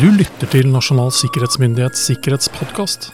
Du 0.00 0.06
lytter 0.08 0.48
til 0.48 0.70
Nasjonal 0.72 1.10
sikkerhetsmyndighets 1.12 2.00
sikkerhetspodkast. 2.08 3.10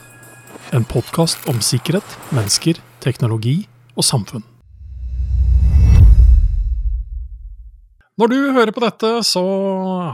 En 0.76 0.84
podkast 0.86 1.48
om 1.50 1.56
sikkerhet, 1.58 2.06
mennesker, 2.30 2.78
teknologi 3.02 3.64
og 3.98 4.06
samfunn. 4.06 4.44
Når 8.22 8.30
du 8.30 8.36
hører 8.54 8.70
på 8.76 8.84
dette, 8.84 9.10
så 9.26 9.42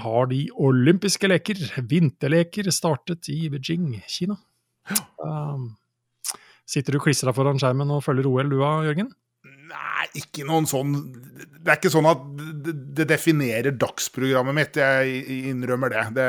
har 0.06 0.30
de 0.32 0.40
olympiske 0.56 1.28
leker, 1.28 1.60
vinterleker, 1.90 2.72
startet 2.72 3.28
i 3.28 3.50
Beijing, 3.52 3.98
Kina. 4.08 4.38
Um, 5.20 5.74
sitter 6.64 6.96
du 6.96 7.02
klistra 7.04 7.36
foran 7.36 7.60
skjermen 7.60 7.92
og 7.92 8.06
følger 8.08 8.30
OL 8.32 8.48
du 8.48 8.56
da, 8.62 8.72
Jørgen? 8.88 9.12
Nei, 9.64 10.06
ikke 10.20 10.44
noen 10.46 10.66
sånn 10.68 10.92
Det 10.94 11.70
er 11.70 11.78
ikke 11.78 11.92
sånn 11.92 12.08
at 12.10 12.22
det 12.98 13.06
definerer 13.08 13.76
dagsprogrammet 13.80 14.56
mitt, 14.56 14.78
jeg 14.80 15.40
innrømmer 15.50 15.92
det. 15.94 16.04
det 16.18 16.28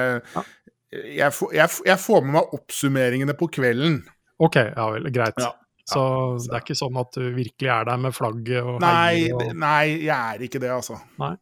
jeg, 1.18 1.32
får, 1.36 1.54
jeg, 1.58 1.78
jeg, 1.90 2.00
får 2.00 2.24
med 2.24 2.38
meg 2.38 2.56
oppsummeringene 2.56 3.36
på 3.38 3.50
kvelden. 3.58 4.00
Ok, 4.44 4.60
ja 4.62 4.86
vel, 4.94 5.10
greit. 5.14 5.40
Ja. 5.42 5.52
Så 5.86 6.02
det 6.42 6.54
er 6.54 6.64
ikke 6.64 6.78
sånn 6.78 6.98
at 6.98 7.12
du 7.14 7.26
virkelig 7.36 7.70
er 7.70 7.90
der 7.90 8.00
med 8.02 8.16
flagget 8.16 8.66
og 8.66 8.80
nei, 8.82 9.28
og... 9.30 9.44
nei, 9.54 9.84
jeg 10.08 10.16
er 10.16 10.46
ikke 10.48 10.62
det, 10.64 10.72
altså. 10.74 10.98
Nei, 11.22 11.36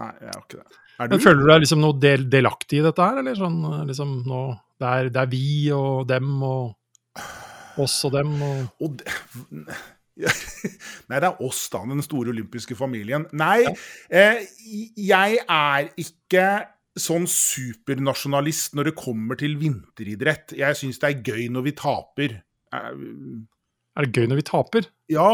nei 0.00 0.12
jeg 0.22 0.30
er 0.32 0.40
ikke 0.40 0.60
det. 0.62 0.80
Er 1.00 1.08
du? 1.08 1.14
Men 1.14 1.24
føler 1.24 1.40
du 1.42 1.50
deg 1.50 1.62
liksom 1.64 1.82
noe 1.84 1.98
del, 2.00 2.26
delaktig 2.32 2.80
i 2.80 2.84
dette 2.86 3.06
her, 3.06 3.20
eller 3.20 3.36
sånn 3.38 3.60
liksom 3.90 4.20
nå 4.28 4.42
det 4.80 4.88
er, 4.88 5.10
det 5.12 5.20
er 5.20 5.28
vi 5.28 5.48
og 5.76 6.06
dem 6.08 6.28
og 6.46 7.80
oss 7.80 7.98
og 8.08 8.14
dem 8.14 8.32
og, 8.40 8.70
og 8.80 8.94
det, 9.00 9.16
Nei, 11.10 11.20
det 11.20 11.28
er 11.30 11.40
oss, 11.46 11.64
da. 11.72 11.82
Den 11.88 12.02
store 12.04 12.34
olympiske 12.34 12.76
familien. 12.78 13.26
Nei, 13.36 13.64
eh, 14.12 14.42
jeg 14.96 15.40
er 15.44 15.90
ikke 16.00 16.46
sånn 17.00 17.28
supernasjonalist 17.30 18.74
når 18.76 18.90
det 18.90 18.96
kommer 18.98 19.38
til 19.40 19.56
vinteridrett. 19.60 20.56
Jeg 20.58 20.78
syns 20.78 21.00
det 21.02 21.10
er 21.10 21.24
gøy 21.32 21.48
når 21.54 21.66
vi 21.68 21.76
taper. 21.78 22.36
Eh, 22.74 22.92
er 23.96 24.06
det 24.06 24.12
gøy 24.14 24.30
når 24.30 24.40
vi 24.42 24.46
taper? 24.50 24.92
Ja. 25.12 25.30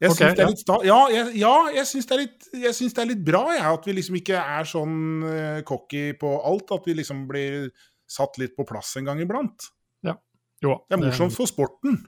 Jeg 0.00 0.14
okay, 0.14 0.30
det 0.32 0.44
er 0.46 0.48
litt, 0.48 0.62
ja, 0.88 0.98
jeg, 1.12 1.24
ja, 1.36 1.54
jeg 1.76 1.88
syns 1.90 2.06
det, 2.08 2.16
det, 2.54 2.70
er 3.02 3.08
litt 3.10 3.24
bra, 3.24 3.42
jeg. 3.52 3.64
At 3.68 3.84
vi 3.84 3.94
liksom 3.98 4.16
ikke 4.16 4.38
er 4.40 4.68
sånn 4.68 4.94
uh, 5.26 5.58
cocky 5.68 6.14
på 6.16 6.30
alt. 6.48 6.72
At 6.72 6.88
vi 6.88 6.96
liksom 6.96 7.26
blir 7.28 7.68
satt 8.10 8.40
litt 8.40 8.56
på 8.56 8.64
plass 8.68 8.94
en 8.96 9.10
gang 9.10 9.20
iblant. 9.20 9.68
Ja. 10.06 10.16
Jo, 10.64 10.78
det 10.88 10.96
er 10.96 11.02
morsomt 11.04 11.36
for 11.36 11.50
sporten. 11.50 12.00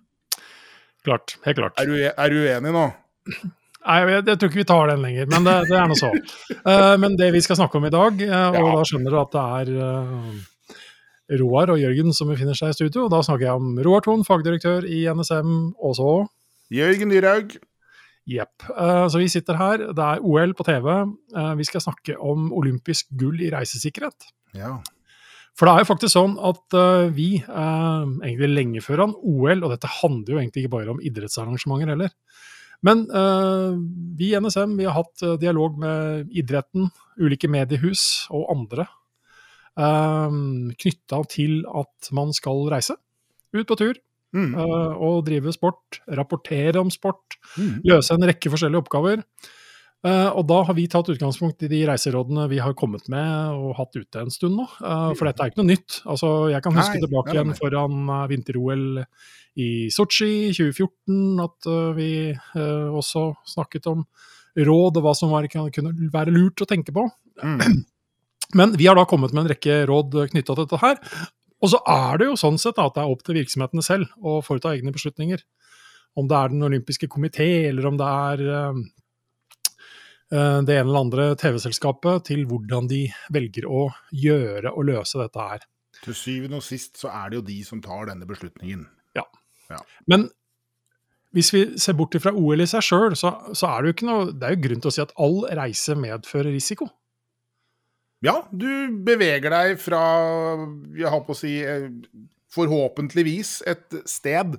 Klart. 1.06 1.36
Helt 1.46 1.58
klart. 1.58 1.80
Er 1.80 1.90
du, 1.90 1.96
e-, 1.98 2.14
er 2.14 2.32
du 2.32 2.38
uenig 2.44 2.72
nå? 2.74 2.86
Nei, 3.82 3.98
jeg, 3.98 4.22
jeg, 4.28 4.38
tror 4.38 4.50
ikke 4.50 4.60
vi 4.60 4.68
tar 4.68 4.92
den 4.92 5.02
lenger, 5.02 5.26
men 5.32 5.46
det, 5.46 5.56
det 5.66 5.78
er 5.78 5.90
nå 5.90 5.96
så. 5.98 6.12
Uh, 6.62 6.94
men 7.02 7.16
det 7.18 7.32
vi 7.34 7.42
skal 7.42 7.58
snakke 7.58 7.80
om 7.80 7.88
i 7.88 7.92
dag, 7.92 8.20
uh, 8.30 8.46
og 8.52 8.58
ja. 8.60 8.74
da 8.78 8.84
skjønner 8.86 9.14
du 9.14 9.18
at 9.18 9.34
det 9.34 9.42
er 9.58 9.72
uh, 9.82 10.76
Roar 11.40 11.74
og 11.74 11.82
Jørgen 11.82 12.14
som 12.14 12.30
befinner 12.30 12.58
seg 12.58 12.70
i 12.70 12.78
studio. 12.78 13.08
og 13.08 13.12
Da 13.14 13.24
snakker 13.26 13.48
jeg 13.48 13.58
om 13.58 13.74
Roar 13.82 14.06
Thon, 14.06 14.22
fagdirektør 14.26 14.86
i 14.86 15.02
NSM, 15.10 15.52
og 15.82 15.98
så 15.98 16.14
Jørgen 16.72 17.12
Dyrhaug. 17.12 17.58
Jepp. 18.30 18.62
så 19.10 19.18
vi 19.18 19.26
sitter 19.26 19.56
her. 19.58 19.80
Det 19.98 20.04
er 20.04 20.20
OL 20.22 20.52
på 20.54 20.62
TV. 20.62 20.84
vi 21.58 21.64
skal 21.66 21.82
snakke 21.82 22.14
om 22.22 22.52
olympisk 22.54 23.08
gull 23.18 23.40
i 23.42 23.48
reisesikkerhet. 23.50 24.28
Ja. 24.54 24.76
For 25.58 25.68
det 25.68 25.74
er 25.74 25.84
jo 25.84 25.90
faktisk 25.90 26.14
sånn 26.14 26.38
at 26.40 26.76
uh, 26.78 27.10
vi, 27.12 27.34
uh, 27.44 28.08
egentlig 28.24 28.48
lenge 28.54 28.84
før 28.84 29.04
han 29.04 29.14
OL, 29.18 29.60
og 29.60 29.74
dette 29.74 29.90
handler 30.00 30.34
jo 30.34 30.40
egentlig 30.40 30.64
ikke 30.64 30.76
bare 30.78 30.94
om 30.94 31.02
idrettsarrangementer 31.04 31.92
heller, 31.92 32.14
men 32.82 33.04
uh, 33.14 33.76
vi 34.18 34.32
i 34.32 34.40
NSM 34.42 34.72
vi 34.80 34.88
har 34.88 34.96
hatt 34.96 35.22
dialog 35.42 35.76
med 35.78 36.32
idretten, 36.34 36.88
ulike 37.20 37.50
mediehus 37.52 38.24
og 38.32 38.48
andre 38.54 38.88
uh, 39.76 40.32
knytta 40.32 41.20
til 41.30 41.60
at 41.68 42.10
man 42.16 42.32
skal 42.34 42.64
reise 42.72 42.96
ut 43.52 43.68
på 43.68 43.78
tur. 43.78 44.00
Mm. 44.32 44.54
og 44.56 45.26
drive 45.26 45.52
sport, 45.52 45.98
rapportere 46.16 46.80
om 46.80 46.88
sport, 46.88 47.34
mm. 47.52 47.82
løse 47.84 48.14
en 48.14 48.24
rekke 48.24 48.48
forskjellige 48.48 48.80
oppgaver. 48.80 49.20
Uh, 50.02 50.34
og 50.34 50.48
da 50.50 50.56
har 50.66 50.74
vi 50.74 50.88
tatt 50.90 51.06
utgangspunkt 51.12 51.62
i 51.62 51.68
de 51.70 51.84
reiserådene 51.86 52.48
vi 52.50 52.58
har 52.58 52.74
kommet 52.78 53.06
med 53.12 53.54
og 53.54 53.76
hatt 53.78 53.94
ute 53.94 54.24
en 54.24 54.32
stund 54.34 54.56
nå. 54.58 54.64
Uh, 54.80 55.12
for 55.14 55.28
dette 55.28 55.44
er 55.44 55.52
ikke 55.52 55.60
noe 55.60 55.68
nytt. 55.68 56.00
Altså, 56.10 56.30
jeg 56.50 56.64
kan 56.64 56.74
huske 56.74 56.96
nei, 56.98 57.02
tilbake 57.04 57.36
igjen 57.36 57.54
foran 57.58 58.10
uh, 58.10 58.24
vinter-OL 58.32 58.84
i 59.62 59.68
Sotsji 59.94 60.30
i 60.48 60.54
2014 60.56 61.42
at 61.44 61.66
vi 61.92 62.06
også 62.56 63.26
snakket 63.44 63.84
om 63.90 64.00
råd 64.56 64.96
og 64.96 65.04
hva 65.04 65.12
som 65.12 65.28
var, 65.34 65.44
kunne 65.52 65.92
være 66.14 66.32
lurt 66.32 66.64
å 66.64 66.68
tenke 66.70 66.94
på. 66.96 67.04
Mm. 67.44 67.84
Men 68.58 68.72
vi 68.80 68.88
har 68.88 68.96
da 68.96 69.04
kommet 69.08 69.34
med 69.36 69.44
en 69.44 69.52
rekke 69.52 69.82
råd 69.90 70.16
knytta 70.32 70.56
til 70.56 70.64
dette 70.64 70.80
her. 70.80 70.96
Og 71.62 71.70
så 71.74 71.82
er 71.84 72.18
det 72.18 72.30
jo 72.30 72.40
sånn 72.40 72.56
sett 72.58 72.80
at 72.80 72.96
det 72.96 73.04
er 73.04 73.12
opp 73.12 73.20
til 73.28 73.36
virksomhetene 73.38 73.84
selv 73.84 74.08
å 74.24 74.40
foreta 74.42 74.72
egne 74.72 74.94
beslutninger. 74.96 75.44
Om 76.16 76.32
det 76.32 76.40
er 76.40 76.56
Den 76.56 76.66
olympiske 76.66 77.08
komité, 77.12 77.68
eller 77.68 77.92
om 77.92 78.00
det 78.00 78.08
er 78.08 78.42
Eh, 78.56 78.82
det 80.32 80.72
ene 80.78 80.86
eller 80.86 81.02
andre 81.04 81.24
TV-selskapet 81.36 82.24
til 82.30 82.46
hvordan 82.48 82.86
de 82.88 83.02
velger 83.34 83.66
å 83.68 83.82
gjøre 84.16 84.72
og 84.72 84.86
løse 84.88 85.20
dette 85.20 85.48
her. 85.50 85.66
Til 86.02 86.16
syvende 86.16 86.58
og 86.58 86.64
sist 86.64 86.96
så 87.00 87.10
er 87.12 87.30
det 87.30 87.40
jo 87.40 87.48
de 87.50 87.58
som 87.66 87.82
tar 87.84 88.08
denne 88.08 88.26
beslutningen. 88.28 88.86
Ja. 89.18 89.26
ja. 89.70 89.82
Men 90.08 90.30
hvis 91.36 91.52
vi 91.54 91.62
ser 91.80 91.96
bort 91.96 92.16
fra 92.20 92.32
OL 92.36 92.64
i 92.64 92.68
seg 92.68 92.84
sjøl, 92.84 93.14
så, 93.16 93.32
så, 93.56 93.68
er 93.68 93.82
det 93.82 93.90
jo 93.90 93.96
ikke 93.96 94.08
noe 94.08 94.32
Det 94.32 94.48
er 94.48 94.56
jo 94.56 94.64
grunn 94.66 94.82
til 94.84 94.90
å 94.90 94.94
si 94.96 95.04
at 95.04 95.14
all 95.20 95.38
reise 95.60 95.96
medfører 95.96 96.52
risiko. 96.52 96.88
Ja, 98.22 98.36
du 98.54 98.68
beveger 99.02 99.50
deg 99.50 99.80
fra, 99.82 100.02
jeg 100.94 101.10
har 101.10 101.24
på 101.26 101.34
å 101.34 101.38
si, 101.38 101.56
eh, 101.66 101.88
forhåpentligvis 102.52 103.62
et 103.66 103.96
sted, 104.06 104.58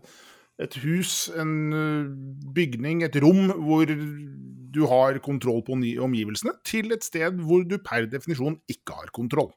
et 0.62 0.78
hus, 0.84 1.31
en 1.40 1.56
eh, 1.74 2.12
bygning, 2.53 3.03
et 3.06 3.18
rom 3.24 3.50
hvor 3.66 3.90
du 4.74 4.86
har 4.90 5.18
kontroll 5.25 5.64
på 5.66 5.75
omgivelsene, 5.78 6.53
til 6.66 6.94
et 6.94 7.06
sted 7.06 7.41
hvor 7.41 7.66
du 7.66 7.80
per 7.81 8.08
definisjon 8.09 8.59
ikke 8.69 8.97
har 9.02 9.14
kontroll. 9.16 9.52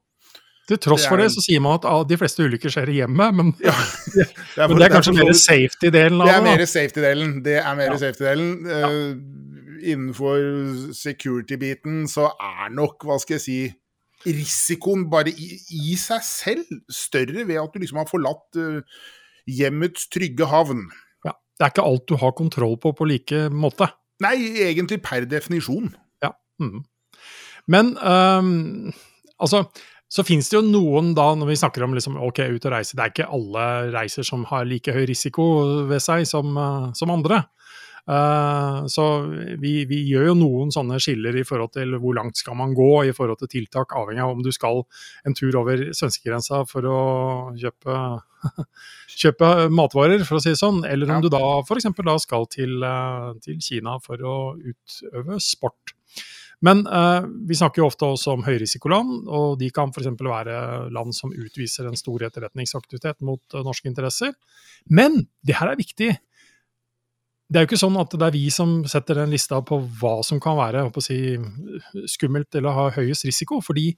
Til 0.67 0.81
tross 0.83 1.05
det 1.05 1.07
er, 1.07 1.13
for 1.13 1.23
det 1.23 1.27
så 1.31 1.43
sier 1.45 1.63
man 1.63 1.77
at 1.79 2.09
de 2.11 2.17
fleste 2.19 2.43
ulykker 2.43 2.73
skjer 2.75 2.91
i 2.91 2.99
hjemmet, 3.01 3.37
men, 3.39 3.53
ja, 3.63 3.75
det, 4.17 4.27
er, 4.27 4.67
men 4.67 4.81
det 4.81 4.89
er 4.89 4.95
kanskje 4.97 5.15
mer 5.15 5.33
safety-delen 5.39 6.23
av 6.25 6.27
det? 6.27 6.33
Det 6.33 6.39
er 6.41 6.47
mer 6.49 6.71
safety-delen. 6.73 7.35
Det 7.45 7.59
er 7.61 7.77
mer 7.79 7.93
ja. 7.93 7.99
safety-delen. 8.03 8.49
Ja. 8.67 8.89
Uh, 8.91 9.83
innenfor 9.87 10.41
security-biten 10.97 12.07
så 12.11 12.33
er 12.43 12.73
nok, 12.75 13.07
hva 13.07 13.21
skal 13.23 13.37
jeg 13.37 13.45
si, 13.45 13.61
risikoen 14.27 15.05
bare 15.13 15.31
i, 15.31 15.53
i, 15.77 15.95
seg 16.01 16.25
selv 16.27 16.81
større 16.91 17.47
ved 17.47 17.61
at 17.63 17.71
du 17.71 17.79
liksom 17.85 18.01
har 18.03 18.11
forlatt 18.11 18.59
uh, 18.59 19.05
hjemmets 19.47 20.09
trygge 20.13 20.49
havn. 20.51 20.87
Ja, 21.27 21.35
Det 21.57 21.67
er 21.67 21.75
ikke 21.75 21.89
alt 21.89 22.07
du 22.11 22.17
har 22.21 22.37
kontroll 22.37 22.77
på 22.83 22.93
på 22.97 23.09
like 23.09 23.47
måte. 23.51 23.89
Nei, 24.25 24.37
egentlig 24.65 25.03
per 25.05 25.27
definisjon. 25.29 25.91
Ja. 26.25 26.33
Mm. 26.63 26.85
Men 27.67 27.97
um, 27.99 28.95
altså 29.39 29.67
så 30.09 30.23
finnes 30.23 30.47
det 30.49 30.55
jo 30.55 30.63
noen 30.63 31.11
da, 31.19 31.33
når 31.35 31.51
vi 31.51 31.59
snakker 31.59 31.83
om 31.83 31.95
liksom, 31.97 32.15
ok, 32.23 32.45
ut 32.55 32.67
og 32.69 32.73
reise, 32.77 32.95
det 32.95 33.03
er 33.03 33.11
ikke 33.11 33.31
alle 33.35 33.65
reiser 33.91 34.27
som 34.27 34.45
har 34.47 34.69
like 34.69 34.95
høy 34.95 35.03
risiko 35.11 35.47
ved 35.91 36.03
seg 36.03 36.23
som, 36.31 36.55
uh, 36.55 36.93
som 36.97 37.11
andre. 37.11 37.43
Uh, 38.07 38.87
så 38.87 39.05
vi, 39.59 39.81
vi, 39.91 39.97
gjør 40.07 40.29
jo 40.29 40.35
noen 40.39 40.69
sånne 40.71 41.01
skiller 41.03 41.35
i 41.35 41.43
forhold 41.47 41.73
til 41.75 41.97
hvor 41.99 42.15
langt 42.15 42.39
skal 42.39 42.55
man 42.55 42.75
gå 42.77 42.91
i 43.09 43.15
forhold 43.17 43.41
til 43.41 43.51
tiltak, 43.51 43.97
avhengig 43.99 44.23
av 44.23 44.37
om 44.37 44.45
du 44.47 44.53
skal 44.55 44.85
en 45.27 45.35
tur 45.35 45.59
over 45.59 45.89
svenskegrensa 45.91 46.63
for 46.71 46.87
å 46.87 47.01
kjøpe, 47.59 47.97
kjøpe 49.25 49.51
matvarer, 49.75 50.23
for 50.29 50.39
å 50.39 50.45
si 50.45 50.55
det 50.55 50.61
sånn, 50.63 50.85
eller 50.87 51.17
om 51.17 51.25
du 51.25 51.31
da 51.35 51.43
f.eks. 51.65 51.91
skal 52.23 52.47
til, 52.53 52.79
uh, 52.87 53.35
til, 53.43 53.59
Kina 53.59 53.99
for 54.05 54.23
å 54.23 54.39
utøve 54.55 55.41
sport. 55.43 55.97
Men 56.65 56.87
eh, 56.89 57.25
vi 57.45 57.57
snakker 57.59 57.83
jo 57.83 57.89
ofte 57.91 58.07
også 58.09 58.33
om 58.33 58.45
høyrisikoland, 58.47 59.27
og 59.29 59.59
de 59.61 59.69
kan 59.77 59.91
f.eks. 59.93 60.09
være 60.17 60.61
land 60.95 61.13
som 61.13 61.35
utviser 61.35 61.85
en 61.85 61.99
stor 62.01 62.25
etterretningsaktivitet 62.31 63.21
mot 63.29 63.59
norske 63.67 63.91
interesser. 63.91 64.33
Men 64.89 65.27
det 65.45 65.59
her 65.59 65.75
er 65.75 65.83
viktig 65.83 66.15
det 67.47 67.59
er 67.59 67.65
jo 67.65 67.71
ikke 67.71 67.79
sånn 67.79 67.97
at 68.01 68.15
det 68.19 68.27
er 68.27 68.35
vi 68.35 68.47
som 68.51 68.81
setter 68.91 69.21
den 69.21 69.31
lista 69.31 69.61
på 69.63 69.79
hva 70.01 70.19
som 70.27 70.41
kan 70.43 70.59
være 70.59 70.89
si, 71.05 71.37
skummelt 72.11 72.59
eller 72.59 72.75
ha 72.75 72.87
høyest 72.97 73.29
risiko, 73.29 73.61
fordi 73.63 73.93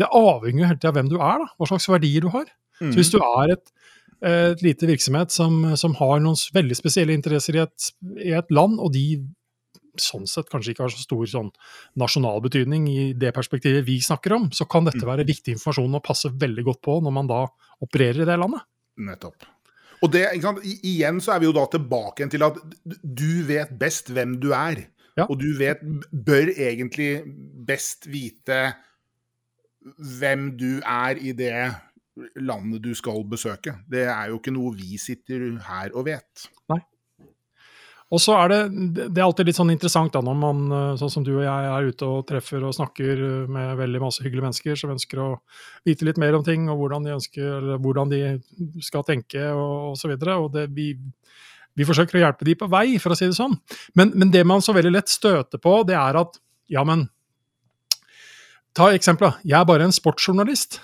det 0.00 0.08
avhenger 0.08 0.62
jo 0.62 0.68
hele 0.70 0.80
tida 0.80 0.90
av 0.90 0.98
hvem 0.98 1.10
du 1.12 1.18
er, 1.18 1.44
da, 1.44 1.50
hva 1.58 1.68
slags 1.68 1.86
verdier 1.92 2.24
du 2.24 2.32
har. 2.32 2.48
Mm. 2.80 2.90
Så 2.90 2.96
hvis 2.98 3.12
du 3.12 3.18
er 3.20 3.54
et, 3.54 3.72
et 4.24 4.64
lite 4.64 4.88
virksomhet 4.88 5.34
som, 5.34 5.60
som, 5.78 5.94
har 6.00 6.22
noen 6.24 6.40
veldig 6.56 6.78
spesielle 6.80 7.14
interesser 7.14 7.58
i 7.58 7.62
et, 7.62 7.90
i 8.24 8.34
et, 8.34 8.50
land, 8.54 8.80
og 8.80 8.94
de 8.96 9.20
sånn 10.00 10.24
sett 10.26 10.48
kanskje 10.50 10.72
ikke 10.72 10.86
har 10.88 10.90
så 10.90 11.04
stor 11.04 11.28
sånn 11.30 11.52
nasjonal 12.00 12.40
betydning 12.42 12.88
i 12.90 13.02
det 13.14 13.30
perspektivet 13.36 13.86
vi 13.86 14.00
snakker 14.02 14.34
om, 14.34 14.48
så 14.50 14.66
kan 14.66 14.88
dette 14.88 15.04
mm. 15.04 15.10
være 15.12 15.28
viktig 15.28 15.54
informasjon 15.54 16.00
å 16.00 16.02
passe 16.02 16.32
veldig 16.32 16.66
godt 16.72 16.82
på 16.88 16.98
når 17.04 17.14
man 17.20 17.30
da 17.30 17.44
opererer 17.84 18.24
i 18.24 18.30
det 18.32 18.40
landet. 18.40 18.64
Nettopp. 19.04 19.53
Og 20.04 20.10
det, 20.12 20.26
igjen 20.84 21.20
så 21.24 21.34
er 21.34 21.40
vi 21.40 21.48
jo 21.48 21.54
da 21.56 21.64
tilbake 21.72 22.28
til 22.32 22.44
at 22.44 22.58
du 23.02 23.30
vet 23.48 23.72
best 23.80 24.12
hvem 24.12 24.36
du 24.42 24.50
er. 24.52 24.84
Ja. 25.16 25.28
Og 25.30 25.38
du 25.40 25.48
vet, 25.56 25.80
bør 26.10 26.50
egentlig 26.50 27.22
best 27.66 28.08
vite 28.10 28.74
hvem 30.18 30.50
du 30.58 30.80
er 30.80 31.20
i 31.20 31.32
det 31.36 31.54
landet 32.36 32.82
du 32.84 32.92
skal 32.94 33.24
besøke. 33.30 33.76
Det 33.90 34.04
er 34.06 34.30
jo 34.30 34.40
ikke 34.40 34.54
noe 34.54 34.74
vi 34.76 34.98
sitter 35.00 35.46
her 35.68 35.94
og 35.94 36.06
vet. 36.08 36.48
Nei. 36.72 36.80
Og 38.12 38.20
så 38.20 38.34
er 38.36 38.52
det, 38.52 38.58
det 39.14 39.20
er 39.20 39.24
alltid 39.24 39.48
litt 39.48 39.58
sånn 39.58 39.72
interessant 39.72 40.12
da, 40.14 40.20
når 40.22 40.36
man, 40.38 40.60
eh, 40.76 40.90
sånn 41.00 41.10
som 41.10 41.24
du 41.26 41.32
og 41.38 41.44
jeg, 41.46 41.70
er 41.72 41.88
ute 41.88 42.10
og 42.10 42.26
treffer 42.28 42.66
og 42.66 42.74
snakker 42.76 43.22
med 43.50 43.78
veldig 43.80 44.02
masse 44.02 44.22
hyggelige 44.22 44.44
mennesker 44.44 44.78
som 44.78 44.92
ønsker 44.94 45.22
å 45.24 45.28
vite 45.88 46.06
litt 46.06 46.20
mer 46.20 46.36
om 46.36 46.44
ting, 46.46 46.68
og 46.68 46.82
hvordan 46.82 47.08
de, 47.08 47.14
ønsker, 47.16 47.48
eller 47.62 47.80
hvordan 47.82 48.12
de 48.12 48.22
skal 48.84 49.06
tenke 49.08 49.48
og 49.50 49.94
osv. 49.94 50.14
Og, 50.14 50.44
og 50.44 50.76
vi, 50.76 50.92
vi 51.74 51.88
forsøker 51.88 52.20
å 52.20 52.26
hjelpe 52.26 52.46
de 52.46 52.58
på 52.60 52.70
vei, 52.70 52.86
for 53.02 53.14
å 53.14 53.18
si 53.18 53.30
det 53.30 53.38
sånn. 53.40 53.56
Men, 53.98 54.12
men 54.14 54.30
det 54.34 54.44
man 54.46 54.62
så 54.62 54.76
veldig 54.76 54.94
lett 54.94 55.12
støter 55.12 55.62
på, 55.62 55.80
det 55.88 55.98
er 55.98 56.20
at 56.20 56.38
ja, 56.70 56.84
men 56.86 57.08
Ta 58.74 58.88
eksempelet. 58.90 59.38
Jeg 59.46 59.54
er 59.54 59.66
bare 59.68 59.86
en 59.86 59.94
sportsjournalist. 59.94 60.80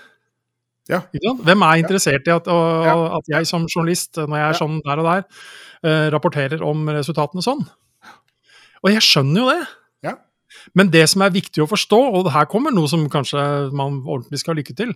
Ja. 0.90 1.00
Hvem 1.46 1.66
er 1.66 1.82
interessert 1.82 2.28
i 2.28 2.34
at, 2.34 2.48
å, 2.50 2.60
ja. 2.86 2.94
at, 3.18 3.28
jeg 3.30 3.48
som 3.48 3.66
journalist, 3.70 4.18
når 4.18 4.40
jeg 4.40 4.46
er 4.48 4.58
sånn 4.58 4.80
der 4.86 5.02
og 5.02 5.10
der, 5.10 5.44
uh, 5.86 6.06
rapporterer 6.14 6.64
om 6.66 6.88
resultatene 6.92 7.44
sånn? 7.44 7.62
Og 8.80 8.92
jeg 8.94 9.04
skjønner 9.04 9.42
jo 9.42 9.48
det. 9.50 9.60
Ja. 10.08 10.16
Men 10.76 10.90
det 10.92 11.04
som 11.12 11.24
er 11.24 11.34
viktig 11.34 11.62
å 11.62 11.68
forstå, 11.70 12.00
og 12.16 12.30
her 12.34 12.48
kommer 12.50 12.74
noe 12.74 12.90
som 12.90 13.04
kanskje 13.12 13.42
man 13.76 14.00
ordentlig 14.06 14.42
skal 14.42 14.58
lykke 14.58 14.76
til, 14.76 14.94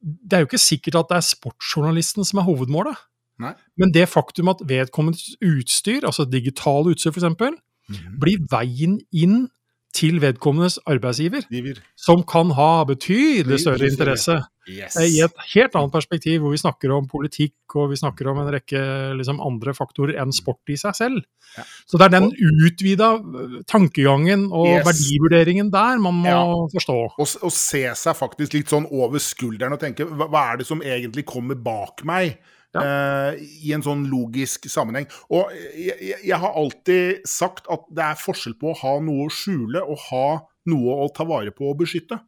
det 0.00 0.36
er 0.36 0.44
jo 0.44 0.50
ikke 0.50 0.62
sikkert 0.62 1.00
at 1.00 1.10
det 1.10 1.18
er 1.18 1.28
sportsjournalisten 1.30 2.26
som 2.28 2.40
er 2.40 2.46
hovedmålet. 2.46 3.04
Nei. 3.42 3.52
Men 3.80 3.92
det 3.92 4.06
faktum 4.08 4.48
at 4.52 4.62
vedkommendes 4.68 5.34
utstyr, 5.44 6.06
altså 6.08 6.24
digitale 6.28 6.94
utstyr 6.94 7.12
f.eks., 7.12 7.26
mm 7.26 7.94
-hmm. 7.94 8.18
blir 8.20 8.38
veien 8.50 9.00
inn 9.12 9.48
til 9.94 10.20
vedkommendes 10.20 10.78
arbeidsgiver, 10.86 11.42
Giver. 11.50 11.80
som 11.96 12.22
kan 12.22 12.50
ha 12.50 12.84
betydelig 12.84 13.60
større 13.60 13.88
interesse 13.88 14.42
yes. 14.68 14.96
i 15.02 15.20
et 15.24 15.42
helt 15.54 15.76
annet 15.78 15.92
perspektiv, 15.94 16.40
hvor 16.42 16.54
vi 16.54 16.60
snakker 16.60 16.92
om 16.96 17.06
politikk 17.10 17.76
og 17.78 17.90
vi 17.92 17.98
snakker 18.00 18.30
om 18.32 18.40
en 18.42 18.50
rekke 18.54 18.80
liksom, 19.18 19.40
andre 19.44 19.74
faktorer 19.76 20.18
enn 20.22 20.34
sport 20.36 20.72
i 20.72 20.78
seg 20.80 20.96
selv. 20.98 21.22
Ja. 21.56 21.64
Så 21.88 21.98
det 22.00 22.08
er 22.08 22.14
den 22.16 22.30
utvida 22.66 23.12
øh, 23.20 23.60
tankegangen 23.70 24.48
og 24.50 24.66
Yes. 24.74 24.86
verdivurderingen 24.88 25.70
der 25.72 25.98
man 26.02 26.20
må 26.24 26.28
Ja. 26.34 26.42
forstå. 26.74 26.98
Og, 27.18 27.26
og 27.42 27.52
se 27.54 27.84
seg 27.94 28.18
faktisk 28.18 28.54
litt 28.58 28.68
sånn 28.72 28.88
over 28.90 29.22
skulderen 29.22 29.72
og 29.76 29.80
tenke 29.80 30.04
hva, 30.08 30.28
hva 30.28 30.44
er 30.52 30.60
det 30.62 30.66
som 30.68 30.82
egentlig 30.82 31.24
kommer 31.26 31.54
bak 31.56 32.04
meg? 32.04 32.38
eh, 32.76 33.38
I 33.64 33.72
en 33.72 33.84
sånn 33.84 34.02
logisk 34.10 34.66
sammenheng. 34.68 35.06
Og 35.32 35.52
jeg, 35.54 35.96
jeg, 36.02 36.18
jeg 36.28 36.40
har 36.42 36.56
alltid 36.60 37.22
sagt 37.28 37.68
at 37.72 37.86
det 37.94 38.04
er 38.04 38.18
forskjell 38.20 38.56
på 38.60 38.72
å 38.72 38.78
ha 38.82 38.96
noe 39.00 39.28
å 39.28 39.32
skjule 39.32 39.80
og 39.80 40.02
ha 40.10 40.26
noe 40.68 40.96
å 41.04 41.08
ta 41.14 41.24
vare 41.28 41.54
på 41.56 41.70
og 41.70 41.78
beskytte. 41.84 42.18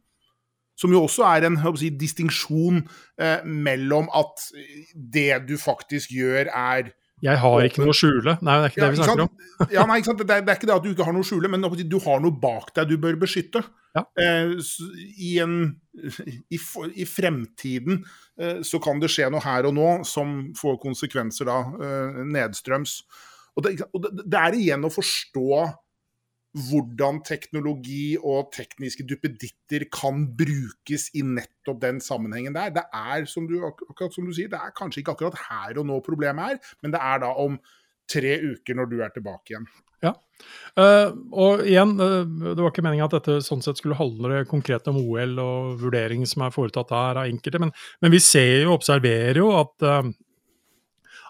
Som 0.79 0.95
jo 0.95 1.03
også 1.07 1.25
er 1.27 1.49
en 1.49 1.59
si, 1.79 1.91
distinksjon 1.99 2.85
eh, 3.19 3.43
mellom 3.43 4.07
at 4.15 4.47
det 4.95 5.43
du 5.49 5.57
faktisk 5.59 6.13
gjør, 6.15 6.47
er 6.47 6.93
Jeg 7.19 7.35
har 7.41 7.65
ikke 7.67 7.83
noe 7.83 7.91
å 7.91 7.97
skjule. 7.99 8.37
Nei, 8.39 8.53
det 8.55 8.69
er 8.69 8.71
ikke 8.71 8.85
det 8.85 8.91
vi 8.93 9.01
snakker 9.01 9.25
om. 9.25 9.33
ja, 9.75 9.83
nei? 9.89 9.99
Det, 9.99 10.15
er, 10.23 10.45
det 10.45 10.53
er 10.53 10.55
ikke 10.55 10.69
det 10.69 10.77
at 10.77 10.85
du 10.85 10.93
ikke 10.93 11.07
har 11.09 11.15
noe 11.15 11.25
å 11.25 11.27
skjule, 11.27 11.51
men 11.51 11.67
du 11.67 11.97
har 12.05 12.23
noe 12.23 12.39
bak 12.45 12.71
deg 12.77 12.93
du 12.93 12.95
bør 13.01 13.19
beskytte. 13.19 13.65
Ja. 13.97 14.05
Eh, 14.21 14.53
i, 15.17 15.33
en, 15.43 15.57
i, 15.99 16.59
I 16.93 17.07
fremtiden 17.09 18.03
eh, 18.39 18.61
så 18.63 18.79
kan 18.83 19.01
det 19.01 19.09
skje 19.11 19.27
noe 19.33 19.43
her 19.43 19.67
og 19.67 19.75
nå 19.75 19.89
som 20.07 20.39
får 20.57 20.79
konsekvenser 20.83 21.49
da 21.49 21.59
eh, 21.75 22.23
nedstrøms. 22.29 23.01
Og, 23.57 23.65
det, 23.65 23.75
og 23.91 24.05
det, 24.05 24.13
det 24.23 24.39
er 24.39 24.59
igjen 24.59 24.87
å 24.87 24.93
forstå 24.93 25.63
hvordan 26.57 27.19
teknologi 27.27 28.15
og 28.17 28.49
tekniske 28.55 29.05
duppeditter 29.09 29.85
kan 29.93 30.23
brukes 30.37 31.09
i 31.13 31.21
nettopp 31.25 31.81
den 31.83 31.99
sammenhengen 32.01 32.55
der. 32.55 32.71
Det 32.73 32.85
er, 32.89 33.27
som 33.29 33.45
du, 33.49 33.59
akkurat 33.65 34.15
som 34.15 34.25
du 34.25 34.33
sier, 34.33 34.49
det 34.51 34.61
er 34.61 34.73
kanskje 34.77 35.03
ikke 35.03 35.17
akkurat 35.17 35.37
her 35.49 35.81
og 35.81 35.89
nå 35.89 35.99
problemet 36.05 36.55
er, 36.55 36.73
men 36.81 36.95
det 36.95 37.03
er 37.03 37.21
da 37.25 37.35
om 37.43 37.59
tre 38.09 38.39
uker 38.55 38.79
når 38.79 38.89
du 38.89 38.97
er 39.05 39.13
tilbake 39.13 39.53
igjen. 39.53 39.69
Eh, 40.79 41.09
og 41.35 41.65
igjen, 41.67 41.95
uh, 41.99 42.23
det 42.23 42.61
var 42.61 42.71
ikke 42.71 42.85
meninga 42.85 43.09
at 43.09 43.17
dette 43.17 43.39
sånn 43.43 43.63
sett 43.65 43.81
skulle 43.81 43.97
handle 43.99 44.43
konkret 44.49 44.87
om 44.91 44.99
OL 45.01 45.35
og 45.43 45.81
vurdering 45.81 46.23
som 46.29 46.45
er 46.45 46.55
foretatt 46.55 46.93
her 46.95 47.19
av 47.23 47.29
enkelte, 47.29 47.61
men, 47.61 47.73
men 48.03 48.13
vi 48.13 48.21
ser 48.23 48.63
jo, 48.63 48.75
observerer 48.77 49.41
jo 49.41 49.51
at 49.59 49.85
eh, 49.85 50.11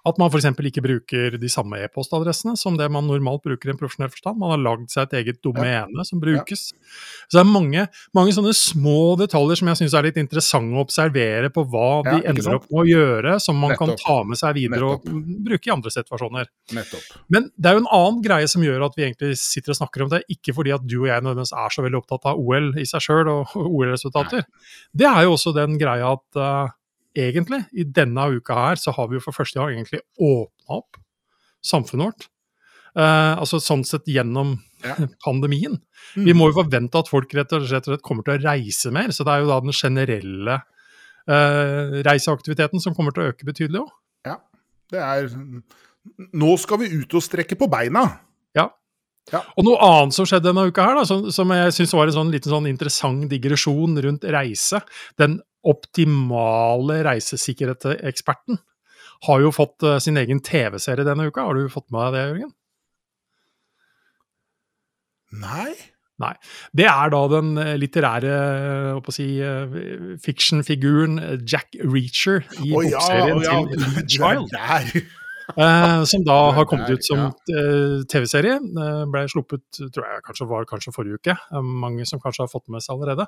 at 0.07 0.19
man 0.22 0.31
f.eks. 0.31 0.48
ikke 0.69 0.84
bruker 0.84 1.38
de 1.40 1.50
samme 1.51 1.80
e-postadressene 1.84 2.56
som 2.60 2.78
det 2.80 2.88
man 2.92 3.07
normalt 3.10 3.44
bruker 3.46 3.69
i 3.69 3.74
en 3.74 3.80
profesjonell 3.80 4.12
forstand. 4.13 4.40
Man 4.40 4.54
har 4.54 4.62
lagd 4.62 4.88
seg 4.94 5.07
et 5.07 5.18
eget 5.22 5.42
domene 5.46 6.06
som 6.07 6.22
brukes. 6.22 6.69
Så 7.28 7.38
det 7.38 7.42
er 7.44 7.50
mange, 7.50 7.86
mange 8.16 8.36
sånne 8.36 8.54
små 8.57 9.16
detaljer 9.19 9.62
som 9.62 9.72
jeg 9.72 9.81
syns 9.81 9.98
er 9.98 10.07
litt 10.10 10.19
interessante 10.22 10.78
å 10.78 10.86
observere 10.86 11.51
på 11.54 11.66
hva 11.69 11.90
de 12.07 12.16
Ja, 12.19 12.24
ender 12.31 12.57
opp 12.57 12.69
med 12.69 12.81
å 12.84 12.88
gjøre, 12.88 13.36
som 13.44 13.60
man 13.60 13.75
kan 13.80 13.94
ta 14.00 14.19
med 14.28 14.40
seg 14.40 14.56
videre 14.57 14.81
Nettopp. 14.86 15.10
og 15.10 15.44
bruke 15.50 15.69
i 15.69 15.75
andre 15.75 15.94
situasjoner. 15.94 16.50
Nettopp. 16.78 17.12
Men 17.30 17.50
det 17.56 17.69
er 17.69 17.78
jo 17.78 17.84
en 17.84 17.94
annen 18.00 18.24
greie 18.25 18.50
som 18.52 18.63
gjør 18.66 18.88
at 18.90 18.98
vi 18.98 19.06
egentlig 19.07 19.36
sitter 19.42 19.75
og 19.75 19.81
snakker 19.81 20.06
om 20.06 20.13
det, 20.13 20.24
ikke 20.31 20.56
fordi 20.57 20.74
at 20.75 20.86
du 20.88 20.98
og 21.04 21.10
jeg 21.12 21.25
nødvendigvis 21.25 21.56
er 21.60 21.75
så 21.75 21.86
veldig 21.86 22.02
opptatt 22.02 22.30
av 22.31 22.40
OL 22.40 22.72
i 22.80 22.88
seg 22.90 23.06
sjøl 23.06 23.31
og 23.31 23.56
OL-resultater. 23.75 24.45
Det 24.95 25.07
er 25.10 25.25
jo 25.28 25.36
også 25.36 25.54
den 25.56 25.78
greia 25.81 26.13
at 26.16 26.40
eh, 26.40 26.75
egentlig, 27.17 27.63
i 27.73 27.85
denne 27.85 28.25
uka 28.38 28.57
her, 28.57 28.79
så 28.79 28.94
har 28.95 29.09
vi 29.09 29.17
jo 29.17 29.23
for 29.23 29.35
første 29.35 29.59
gang 29.59 29.73
egentlig 29.73 30.01
åpna 30.15 30.79
opp 30.81 31.00
samfunnet 31.65 32.09
vårt. 32.09 32.27
Uh, 32.97 33.38
altså 33.38 33.59
sånn 33.61 33.85
sett 33.85 34.07
gjennom 34.09 34.57
Ja. 34.83 34.95
pandemien. 35.25 35.75
Mm. 36.15 36.25
Vi 36.25 36.33
må 36.33 36.50
jo 36.50 36.57
forvente 36.61 37.00
at 37.01 37.09
folk 37.11 37.33
rett 37.35 37.51
og 37.53 37.67
slett 37.67 37.89
rett 37.91 38.03
kommer 38.06 38.25
til 38.25 38.38
å 38.38 38.44
reise 38.45 38.91
mer, 38.95 39.11
så 39.11 39.25
det 39.27 39.33
er 39.33 39.44
jo 39.44 39.51
da 39.51 39.59
den 39.61 39.75
generelle 39.75 40.56
uh, 41.29 42.00
reiseaktiviteten 42.07 42.81
som 42.83 42.95
kommer 42.97 43.15
til 43.15 43.25
å 43.25 43.33
øke 43.33 43.47
betydelig 43.47 43.83
òg. 43.83 43.91
Ja, 44.29 44.39
det 44.94 45.03
er 45.03 45.29
Nå 46.39 46.53
skal 46.57 46.79
vi 46.81 46.88
ut 46.95 47.13
og 47.13 47.21
strekke 47.21 47.57
på 47.59 47.67
beina. 47.69 48.06
Og 49.31 49.68
noe 49.68 49.78
annet 49.86 50.16
som 50.16 50.28
skjedde 50.28 50.50
denne 50.50 50.66
uka, 50.70 50.86
her, 50.88 51.00
da, 51.00 51.06
som, 51.08 51.28
som 51.34 51.52
jeg 51.54 51.76
syns 51.76 51.94
var 51.98 52.10
en 52.10 52.18
sånn 52.18 52.34
liten 52.34 52.54
sånn 52.54 52.70
interessant 52.70 53.28
digresjon 53.31 54.00
rundt 54.06 54.26
reise. 54.31 54.81
Den 55.20 55.40
optimale 55.68 57.02
reisesikkerhetseksperten 57.08 58.60
har 59.28 59.44
jo 59.44 59.52
fått 59.52 59.84
uh, 59.84 59.98
sin 60.00 60.18
egen 60.20 60.40
TV-serie 60.46 61.08
denne 61.08 61.28
uka. 61.28 61.44
Har 61.48 61.58
du 61.58 61.70
fått 61.72 61.90
med 61.92 62.14
deg 62.14 62.16
det, 62.16 62.26
Jørgen? 62.30 62.54
Nei? 65.40 65.74
Nei. 66.20 66.34
Det 66.76 66.88
er 66.90 67.12
da 67.14 67.20
den 67.31 67.54
eh, 67.62 67.76
litterære 67.80 68.31
eh, 68.34 68.88
jeg 68.98 69.14
si, 69.16 69.28
fiction-figuren 70.26 71.16
Jack 71.48 71.78
Reacher 71.80 72.42
i 72.66 72.74
Å 72.76 72.81
ja, 72.83 73.04
oh, 73.06 73.38
å 73.38 73.45
ja, 73.45 73.59
til 73.71 74.02
Child. 74.18 74.57
Eh, 75.57 76.03
som 76.06 76.23
da 76.25 76.37
har 76.53 76.68
kommet 76.69 76.91
ut 76.94 77.06
som 77.06 77.25
eh, 77.25 78.01
TV-serie. 78.11 78.59
Eh, 78.59 79.03
ble 79.09 79.23
sluppet 79.31 79.79
tror 79.79 80.06
jeg 80.06 80.23
kanskje 80.27 80.47
var 80.49 80.68
kanskje 80.69 80.94
forrige 80.95 81.19
uke. 81.19 81.35
Mange 81.65 82.06
som 82.09 82.21
kanskje 82.21 82.45
har 82.45 82.51
fått 82.51 82.68
med 82.69 82.85
seg 82.85 82.97
allerede. 82.97 83.25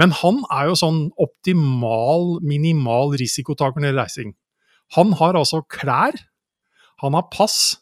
Men 0.00 0.14
han 0.22 0.42
er 0.50 0.70
jo 0.70 0.78
sånn 0.78 1.02
optimal, 1.22 2.40
minimal 2.44 3.14
risikotaker 3.20 3.82
når 3.82 3.92
det 3.92 4.00
reising. 4.00 4.34
Han 4.96 5.14
har 5.20 5.38
altså 5.38 5.62
klær, 5.72 6.18
han 7.00 7.16
har 7.16 7.28
pass, 7.32 7.78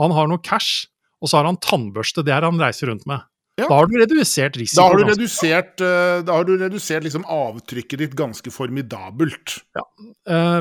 han 0.00 0.14
har 0.14 0.30
noe 0.30 0.42
cash, 0.42 0.88
og 1.22 1.30
så 1.30 1.40
har 1.40 1.50
han 1.50 1.60
tannbørste. 1.62 2.24
Det 2.26 2.34
er 2.34 2.46
han 2.46 2.60
reiser 2.60 2.90
rundt 2.90 3.06
med. 3.10 3.26
Ja. 3.58 3.66
Da 3.66 3.74
har 3.80 3.88
du 3.90 3.96
redusert 3.98 4.54
Da 4.54 4.84
har 4.86 4.94
du 4.96 5.04
redusert, 5.08 5.80
eh, 5.82 6.20
da 6.22 6.36
har 6.36 6.44
du 6.46 6.52
redusert 6.60 7.02
liksom 7.02 7.24
avtrykket 7.26 7.98
ditt 8.04 8.14
ganske 8.18 8.52
formidabelt. 8.54 9.56
Ja. 9.74 9.84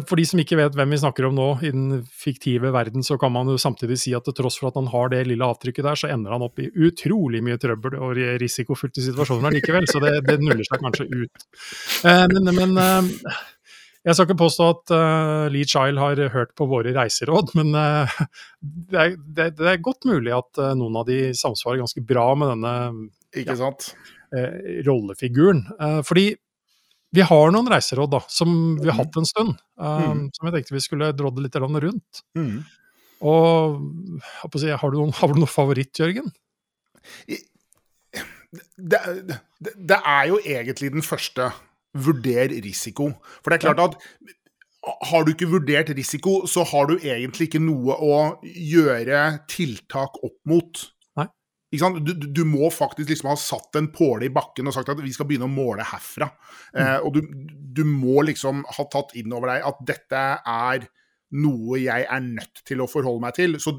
For 0.07 0.15
de 0.17 0.25
som 0.25 0.39
ikke 0.41 0.57
vet 0.57 0.73
hvem 0.77 0.89
vi 0.95 0.97
snakker 1.01 1.27
om 1.27 1.35
nå, 1.37 1.47
i 1.61 1.69
den 1.73 1.99
fiktive 2.09 2.71
verden, 2.73 3.03
så 3.05 3.19
kan 3.21 3.31
man 3.35 3.47
jo 3.51 3.57
samtidig 3.61 3.97
si 4.01 4.13
at 4.17 4.25
til 4.25 4.33
tross 4.33 4.57
for 4.57 4.71
at 4.71 4.79
han 4.79 4.87
har 4.93 5.09
det 5.13 5.25
lille 5.27 5.45
avtrykket 5.45 5.85
der, 5.85 5.99
så 5.99 6.09
ender 6.09 6.33
han 6.33 6.45
opp 6.47 6.57
i 6.63 6.69
utrolig 6.73 7.43
mye 7.45 7.59
trøbbel 7.61 7.99
og 7.99 8.15
ri- 8.17 8.37
risikofylte 8.41 9.03
situasjoner 9.05 9.53
likevel, 9.59 9.85
så 9.91 10.01
det, 10.01 10.15
det 10.27 10.39
nuller 10.41 10.65
seg 10.65 10.81
kanskje 10.81 11.07
ut. 11.11 11.47
Eh, 12.07 12.25
Men, 12.33 12.49
men 12.55 12.77
eh, 12.81 13.37
jeg 14.07 14.15
skal 14.15 14.27
ikke 14.27 14.39
påstå 14.39 14.65
at 14.71 14.91
uh, 14.95 15.45
Lee 15.51 15.67
Child 15.67 15.99
har 15.99 16.21
hørt 16.31 16.53
på 16.55 16.67
våre 16.69 16.93
reiseråd, 16.95 17.51
men 17.59 17.75
uh, 17.75 18.13
det, 18.61 19.01
er, 19.01 19.15
det, 19.19 19.47
det 19.59 19.67
er 19.73 19.83
godt 19.83 20.07
mulig 20.07 20.31
at 20.35 20.61
uh, 20.63 20.71
noen 20.79 21.01
av 21.01 21.09
de 21.09 21.33
samsvarer 21.35 21.81
ganske 21.83 22.03
bra 22.07 22.29
med 22.39 22.53
denne 22.53 22.73
eh, 23.37 24.55
rollefiguren. 24.87 25.65
Fordi 26.07 26.29
vi 27.15 27.23
har 27.27 27.51
noen 27.53 27.67
reiseråd 27.71 28.11
da, 28.15 28.21
som 28.31 28.49
vi 28.79 28.87
har 28.89 29.01
hatt 29.01 29.19
en 29.19 29.27
stund, 29.27 29.55
Mm. 29.77 30.23
som 30.33 30.47
jeg 30.47 30.55
tenkte 30.55 30.73
vi 30.73 30.79
skulle 30.81 31.11
drodde 31.13 31.43
litt 31.43 31.53
rundt. 31.53 32.23
Mm. 32.33 32.63
Og 33.29 34.57
si, 34.57 34.71
har, 34.71 34.89
du 34.89 34.97
noen, 34.97 35.13
har 35.13 35.29
du 35.29 35.37
noen 35.37 35.51
favoritt, 35.51 35.93
Jørgen? 36.01 36.31
det, 37.29 39.01
det, 39.29 39.73
det 39.77 39.99
er 40.01 40.25
jo 40.31 40.41
egentlig 40.41 40.91
den 40.95 41.05
første 41.05 41.51
vurder 41.95 42.51
risiko. 42.63 43.11
For 43.41 43.51
det 43.51 43.59
er 43.59 43.69
klart 43.69 43.83
at 43.85 43.97
har 45.09 45.25
du 45.25 45.33
ikke 45.33 45.49
vurdert 45.51 45.89
risiko, 45.95 46.41
så 46.47 46.63
har 46.67 46.87
du 46.89 46.97
egentlig 46.97 47.49
ikke 47.49 47.63
noe 47.63 47.97
å 48.03 48.19
gjøre 48.43 49.23
tiltak 49.51 50.19
opp 50.23 50.37
mot. 50.47 50.83
Nei. 51.19 51.27
Ikke 51.73 51.83
sant? 51.83 51.99
Du, 52.07 52.13
du, 52.15 52.43
må 52.47 52.69
faktisk 52.73 53.11
liksom 53.11 53.31
ha 53.31 53.37
satt 53.39 53.79
en 53.79 53.89
påle 53.93 54.29
i 54.29 54.33
bakken 54.33 54.69
og 54.69 54.75
sagt 54.75 54.93
at 54.93 55.01
vi 55.03 55.13
skal 55.15 55.27
begynne 55.29 55.49
å 55.49 55.51
måle 55.51 55.85
herfra. 55.87 56.29
Eh, 56.71 56.99
og 57.01 57.17
du, 57.17 57.23
du 57.77 57.83
må 57.87 58.23
liksom 58.27 58.63
ha 58.77 58.87
tatt 58.91 59.15
inn 59.19 59.33
over 59.35 59.51
deg 59.53 59.67
at 59.67 59.83
dette 59.91 60.23
er 60.39 60.87
noe 61.35 61.79
jeg 61.81 62.05
er 62.07 62.21
nødt 62.23 62.61
til 62.67 62.79
å 62.79 62.87
forholde 62.87 63.23
meg 63.25 63.35
til. 63.35 63.57
Så 63.59 63.73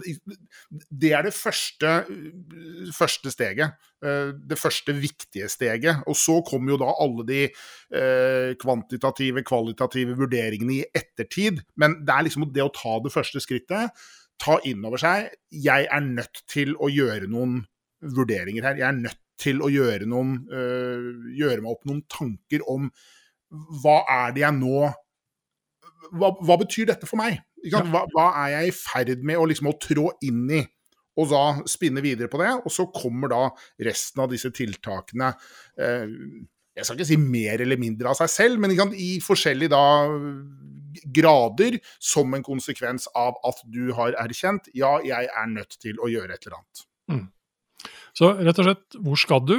det 0.68 1.12
er 1.16 1.24
det 1.24 1.32
første, 1.32 1.92
første 2.96 3.32
steget. 3.32 3.78
Eh, 4.04 4.34
det 4.50 4.58
første 4.60 4.92
viktige 4.96 5.48
steget. 5.50 6.04
Og 6.10 6.16
så 6.18 6.38
kommer 6.46 6.74
jo 6.74 6.80
da 6.82 6.92
alle 7.00 7.24
de 7.28 7.40
eh, 7.48 8.52
kvantitative, 8.60 9.44
kvalitative 9.48 10.18
vurderingene 10.18 10.76
i 10.76 10.84
ettertid. 10.92 11.62
Men 11.80 12.02
det 12.04 12.14
er 12.14 12.28
liksom 12.28 12.48
det 12.52 12.66
å 12.66 12.74
ta 12.74 12.98
det 13.04 13.14
første 13.14 13.42
skrittet. 13.44 13.96
Ta 14.38 14.60
inn 14.68 14.84
over 14.86 15.00
seg 15.02 15.32
jeg 15.50 15.88
er 15.90 16.04
nødt 16.04 16.44
til 16.50 16.76
å 16.78 16.90
gjøre 16.92 17.30
noen 17.30 17.62
vurderinger 18.04 18.68
her. 18.68 18.78
Jeg 18.78 18.88
er 18.90 19.00
nødt 19.00 19.24
til 19.38 19.62
å 19.62 19.70
gjøre, 19.70 20.06
noen, 20.10 20.42
øh, 20.50 21.10
gjøre 21.38 21.62
meg 21.62 21.72
opp 21.72 21.86
noen 21.88 22.02
tanker 22.10 22.64
om 22.70 22.88
hva 23.82 24.02
er 24.12 24.34
det 24.36 24.42
jeg 24.44 24.56
nå 24.58 24.88
Hva, 26.14 26.32
hva 26.44 26.56
betyr 26.60 26.90
dette 26.92 27.08
for 27.08 27.20
meg? 27.20 27.40
Hva, 27.68 28.04
hva, 28.14 28.26
er 28.44 28.52
jeg 28.54 28.70
i 28.70 28.74
ferd 28.76 29.24
med 29.26 29.40
å, 29.40 29.46
liksom, 29.50 29.70
å 29.70 29.78
trå 29.82 30.10
inn 30.26 30.44
i? 30.60 30.62
Og 31.18 31.32
da 31.32 31.42
spinne 31.66 32.02
videre 32.04 32.30
på 32.30 32.38
det. 32.40 32.52
Og 32.62 32.72
så 32.72 32.86
kommer 32.94 33.32
da 33.32 33.42
resten 33.88 34.22
av 34.22 34.30
disse 34.30 34.52
tiltakene 34.54 35.32
eh, 35.82 36.04
Jeg 36.78 36.86
skal 36.86 36.98
ikke 36.98 37.08
si 37.10 37.18
mer 37.18 37.64
eller 37.64 37.80
mindre 37.80 38.12
av 38.12 38.20
seg 38.20 38.30
selv, 38.30 38.62
men 38.62 38.76
sant, 38.78 38.94
i 38.94 39.18
forskjellige 39.24 39.74
da 39.74 39.84
grader 41.14 41.78
som 42.02 42.32
en 42.34 42.44
konsekvens 42.44 43.08
av 43.18 43.36
at 43.46 43.60
du 43.70 43.92
har 43.96 44.16
erkjent 44.18 44.70
ja, 44.76 44.96
jeg 45.04 45.28
er 45.28 45.50
nødt 45.50 45.76
til 45.82 45.98
å 46.02 46.10
gjøre 46.10 46.34
et 46.34 46.46
eller 46.46 46.60
annet. 46.60 46.84
Mm. 47.08 47.26
Så 48.16 48.32
rett 48.38 48.60
og 48.62 48.66
slett, 48.66 48.98
hvor 49.04 49.20
skal 49.20 49.44
du? 49.46 49.58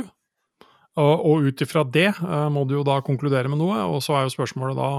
Og, 1.00 1.26
og 1.30 1.48
ut 1.48 1.62
ifra 1.64 1.86
det 1.88 2.10
uh, 2.18 2.50
må 2.52 2.66
du 2.68 2.76
jo 2.80 2.86
da 2.88 2.98
konkludere 3.06 3.52
med 3.52 3.62
noe, 3.62 3.78
og 3.88 4.02
så 4.04 4.18
er 4.18 4.26
jo 4.26 4.34
spørsmålet 4.34 4.80
da 4.80 4.90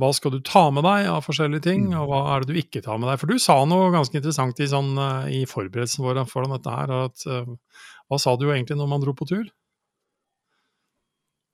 hva 0.00 0.10
skal 0.16 0.32
du 0.32 0.40
ta 0.46 0.66
med 0.72 0.86
deg 0.86 1.08
av 1.12 1.24
forskjellige 1.26 1.66
ting, 1.66 1.90
og 1.92 2.08
hva 2.08 2.20
er 2.32 2.44
det 2.44 2.54
du 2.54 2.60
ikke 2.60 2.82
tar 2.84 3.00
med 3.00 3.10
deg? 3.10 3.20
For 3.20 3.30
du 3.30 3.40
sa 3.42 3.58
noe 3.68 3.92
ganske 3.92 4.16
interessant 4.16 4.60
i, 4.62 4.68
sånn, 4.70 4.94
uh, 4.96 5.28
i 5.28 5.42
forberedelsen 5.48 6.06
vår 6.06 6.22
foran 6.30 6.54
dette 6.56 6.76
her. 6.76 6.94
At, 7.10 7.24
uh, 7.28 7.90
hva 8.08 8.20
sa 8.20 8.34
du 8.40 8.48
egentlig 8.48 8.78
når 8.80 8.90
man 8.90 9.04
dro 9.04 9.14
på 9.16 9.28
tur? 9.28 9.50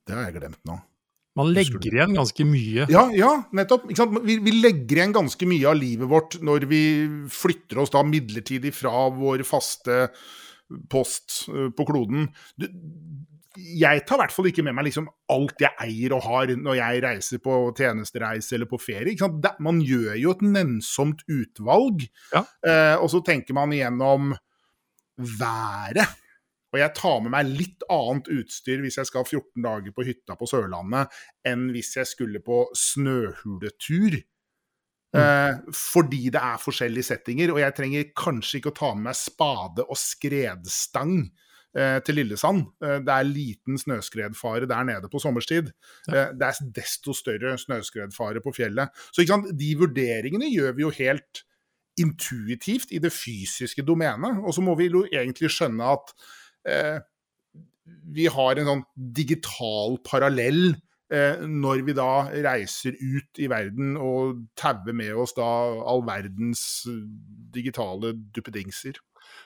Det 0.06 0.14
har 0.14 0.28
jeg 0.28 0.38
glemt 0.38 0.62
nå. 0.68 0.78
Man 1.36 1.50
legger 1.52 1.82
igjen 1.90 2.14
ganske 2.16 2.46
mye. 2.48 2.86
Ja, 2.88 3.04
ja 3.12 3.32
nettopp. 3.56 3.90
Vi, 4.24 4.38
vi, 4.40 4.54
legger 4.56 5.02
igjen 5.02 5.12
ganske 5.12 5.48
mye 5.48 5.68
av 5.68 5.76
livet 5.76 6.08
vårt 6.08 6.38
når 6.40 6.64
vi 6.70 6.82
flytter 7.32 7.82
oss 7.82 7.92
da 7.92 8.00
midlertidig 8.06 8.72
fra 8.72 9.08
vår 9.12 9.44
faste 9.44 10.06
post 10.90 11.46
eh, 11.52 11.70
på 11.76 11.86
kloden. 11.88 12.28
Jeg 13.56 14.02
tar 14.04 14.18
i 14.18 14.20
hvert 14.20 14.34
fall 14.34 14.50
ikke 14.50 14.64
med 14.66 14.76
meg 14.76 14.88
liksom 14.90 15.06
alt 15.32 15.62
jeg 15.64 15.72
eier 15.80 16.12
og 16.16 16.26
har 16.26 16.52
når 16.60 16.76
jeg 16.76 17.02
reiser 17.06 17.40
på 17.44 17.54
tjenestereise 17.76 18.56
eller 18.58 18.68
på 18.68 18.80
ferie. 18.82 19.30
Man 19.64 19.80
gjør 19.84 20.18
jo 20.20 20.34
et 20.36 20.44
nennsomt 20.44 21.24
utvalg, 21.24 22.04
ja. 22.34 22.44
eh, 22.66 22.94
og 23.00 23.08
så 23.14 23.22
tenker 23.24 23.56
man 23.56 23.72
igjennom 23.72 24.34
været. 25.16 26.04
Og 26.74 26.80
jeg 26.82 26.92
tar 26.98 27.20
med 27.24 27.32
meg 27.32 27.48
litt 27.48 27.84
annet 27.92 28.28
utstyr 28.36 28.82
hvis 28.84 28.98
jeg 29.00 29.08
skal 29.08 29.24
14 29.24 29.64
dager 29.64 29.94
på 29.96 30.04
hytta 30.04 30.36
på 30.36 30.48
Sørlandet, 30.50 31.14
enn 31.46 31.70
hvis 31.72 31.94
jeg 31.96 32.10
skulle 32.10 32.42
på 32.44 32.66
snøhuletur. 32.76 34.18
Mm. 35.16 35.22
Eh, 35.22 35.74
fordi 35.76 36.28
det 36.34 36.42
er 36.42 36.60
forskjellige 36.62 37.08
settinger, 37.08 37.54
og 37.54 37.62
jeg 37.62 37.76
trenger 37.78 38.12
kanskje 38.18 38.60
ikke 38.60 38.74
å 38.74 38.78
ta 38.82 38.92
med 38.94 39.08
meg 39.08 39.18
spade 39.18 39.86
og 39.86 39.98
skredstang 40.00 41.16
eh, 41.76 41.98
til 42.04 42.20
Lillesand. 42.20 42.66
Eh, 42.84 42.98
det 43.06 43.16
er 43.16 43.30
liten 43.30 43.80
snøskredfare 43.80 44.68
der 44.68 44.86
nede 44.90 45.10
på 45.12 45.22
sommerstid. 45.22 45.72
Ja. 46.10 46.28
Det 46.36 46.50
er 46.50 46.70
desto 46.82 47.16
større 47.16 47.56
snøskredfare 47.60 48.44
på 48.44 48.54
fjellet. 48.56 48.92
Så 49.10 49.24
de 49.24 49.74
vurderingene 49.80 50.52
gjør 50.52 50.76
vi 50.76 50.86
jo 50.86 50.94
helt 51.00 51.46
intuitivt 51.96 52.92
i 52.92 53.00
det 53.00 53.12
fysiske 53.14 53.84
domenet. 53.86 54.42
Og 54.44 54.54
så 54.54 54.64
må 54.64 54.76
vi 54.78 54.90
jo 54.92 55.06
egentlig 55.08 55.52
skjønne 55.54 55.92
at 55.96 56.12
eh, 56.68 56.98
vi 57.86 58.26
har 58.32 58.58
en 58.58 58.68
sånn 58.70 58.84
digital 58.96 59.96
parallell 60.04 60.74
når 61.08 61.84
vi 61.86 61.94
da 61.94 62.26
reiser 62.42 62.96
ut 62.98 63.38
i 63.38 63.46
verden 63.50 63.94
og 64.00 64.40
tauer 64.58 64.96
med 64.96 65.14
oss 65.14 65.36
da 65.36 65.46
all 65.86 66.02
verdens 66.06 66.86
eh, 66.90 67.04
digitale 67.54 68.10
duppedingser. 68.34 68.98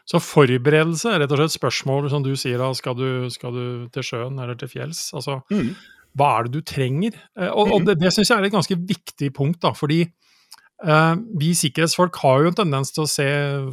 Så 0.08 0.20
forberedelse 0.24 1.12
er 1.12 1.22
rett 1.22 1.32
og 1.34 1.42
slett 1.42 1.58
spørsmål 1.58 2.08
som 2.12 2.24
du 2.24 2.32
sier 2.38 2.60
da, 2.60 2.70
skal 2.76 2.96
du, 2.96 3.28
skal 3.32 3.52
du 3.56 3.64
til 3.92 4.06
sjøen 4.06 4.40
eller 4.40 4.56
til 4.58 4.72
fjells? 4.72 5.10
Altså, 5.16 5.40
mm. 5.52 5.68
hva 6.16 6.30
er 6.38 6.48
det 6.48 6.56
du 6.56 6.64
trenger? 6.64 7.20
Eh, 7.36 7.50
og, 7.50 7.74
og 7.76 7.84
mm. 7.84 7.90
det, 7.90 7.98
det 8.06 8.14
syns 8.16 8.32
jeg 8.32 8.40
er 8.40 8.48
et 8.48 8.56
ganske 8.56 8.80
viktig 8.80 9.30
punkt, 9.36 9.60
da, 9.64 9.74
fordi 9.76 10.06
vi 10.80 11.50
sikkerhetsfolk 11.52 12.16
har 12.22 12.38
jo 12.40 12.48
en 12.48 12.54
tendens 12.56 12.88
til 12.96 13.02
å 13.04 13.10
se 13.12 13.24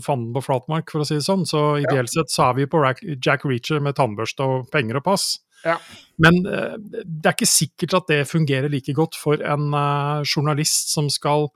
fanden 0.03 0.33
på 0.35 0.41
flatmark, 0.43 0.89
for 0.91 0.99
å 0.99 1.07
si 1.07 1.15
det 1.15 1.23
sånn. 1.23 1.45
Så 1.47 1.77
ideelt 1.79 2.11
sett 2.11 2.33
så 2.33 2.49
er 2.49 2.57
vi 2.57 2.65
på 2.67 2.81
Jack 2.83 3.45
Reacher 3.47 3.79
med 3.79 3.95
tannbørste 3.95 4.43
og 4.43 4.65
penger 4.73 4.99
og 4.99 5.05
pass. 5.05 5.29
Ja. 5.65 5.77
Men 6.21 6.41
uh, 6.45 6.75
det 6.81 7.29
er 7.29 7.35
ikke 7.35 7.49
sikkert 7.49 7.95
at 7.99 8.11
det 8.11 8.27
fungerer 8.29 8.69
like 8.71 8.93
godt 8.97 9.17
for 9.19 9.41
en 9.41 9.71
uh, 9.73 10.25
journalist 10.25 10.93
som 10.93 11.09
skal 11.13 11.47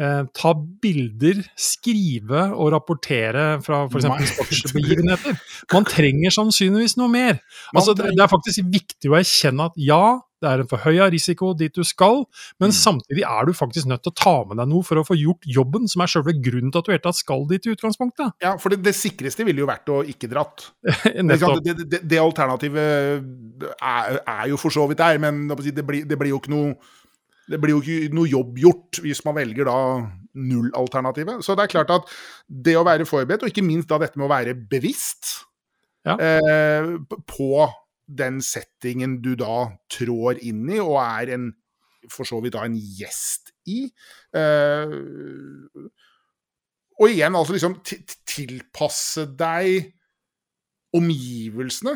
uh, 0.00 0.24
ta 0.36 0.54
bilder, 0.82 1.42
skrive 1.58 2.46
og 2.54 2.72
rapportere 2.76 3.60
fra 3.64 3.84
f.eks. 3.88 4.34
sportsbegivenheter. 4.34 5.38
Man 5.72 5.88
trenger 5.88 6.36
sannsynligvis 6.36 6.96
noe 7.00 7.12
mer. 7.12 7.40
Altså, 7.74 7.96
det, 7.96 8.14
det 8.16 8.24
er 8.24 8.32
faktisk 8.32 8.66
viktig 8.72 9.12
å 9.12 9.18
erkjenne 9.20 9.70
at 9.70 9.80
ja, 9.80 10.04
det 10.40 10.48
er 10.48 10.62
en 10.62 10.70
forhøya 10.70 11.08
risiko 11.12 11.52
dit 11.56 11.74
du 11.76 11.82
skal, 11.86 12.24
men 12.60 12.72
mm. 12.72 12.76
samtidig 12.76 13.24
er 13.28 13.48
du 13.48 13.54
faktisk 13.56 13.90
nødt 13.90 14.04
til 14.06 14.12
å 14.12 14.18
ta 14.20 14.34
med 14.48 14.60
deg 14.60 14.70
noe 14.72 14.86
for 14.86 15.00
å 15.00 15.06
få 15.06 15.16
gjort 15.20 15.48
jobben, 15.48 15.88
som 15.90 16.04
er 16.04 16.12
selve 16.12 16.34
grunnen 16.40 16.72
til 16.72 16.80
at 16.80 16.88
du 16.88 16.94
helt 16.94 17.10
skal 17.16 17.44
dit 17.50 17.66
i 17.66 17.74
utgangspunktet. 17.74 18.36
Ja, 18.44 18.54
for 18.60 18.72
det, 18.72 18.80
det 18.86 18.94
sikreste 18.96 19.44
ville 19.48 19.64
jo 19.64 19.68
vært 19.70 19.90
å 19.92 20.00
ikke 20.06 20.30
dratt. 20.30 20.70
det, 21.04 21.76
det, 21.82 22.00
det, 22.00 22.20
alternativet 22.20 22.80
er, 23.76 24.20
er, 24.20 24.46
jo 24.52 24.60
for 24.60 24.74
så 24.74 24.86
vidt 24.90 25.02
der, 25.02 25.20
men 25.22 25.44
det 25.50 25.84
blir, 25.84 26.06
det 26.08 26.18
blir 26.20 26.34
jo 26.34 26.40
ikke 26.40 26.54
noe 26.54 26.74
det 27.50 27.58
blir 27.58 27.74
jo 27.74 27.82
ikke 27.82 28.14
noe 28.14 28.30
jobb 28.30 28.58
gjort 28.62 29.00
hvis 29.02 29.24
man 29.26 29.34
velger 29.40 29.66
da 29.66 29.76
nullalternativet. 30.38 31.42
Så 31.42 31.56
det 31.58 31.66
er 31.66 31.72
klart 31.72 31.90
at 31.94 32.10
det 32.46 32.76
å 32.78 32.86
være 32.86 33.08
forberedt, 33.08 33.42
og 33.42 33.50
ikke 33.50 33.66
minst 33.66 33.90
da 33.90 33.98
dette 33.98 34.20
med 34.20 34.28
å 34.28 34.30
være 34.30 34.54
bevisst 34.54 35.32
ja. 36.06 36.14
eh, 36.14 36.92
på 37.26 37.66
den 38.18 38.40
settingen 38.44 39.18
du 39.24 39.34
da 39.38 39.70
trår 39.92 40.40
inn 40.46 40.66
i, 40.70 40.80
og 40.82 40.98
er 41.02 41.34
en, 41.36 41.50
for 42.10 42.28
så 42.28 42.40
vidt 42.42 42.56
da 42.56 42.66
en 42.66 42.76
gjest 42.76 43.52
i. 43.70 43.84
Uh, 44.36 45.88
og 47.00 47.08
igjen, 47.08 47.36
altså 47.36 47.54
liksom 47.56 47.78
tilpasse 48.28 49.24
deg 49.38 49.94
omgivelsene. 50.96 51.94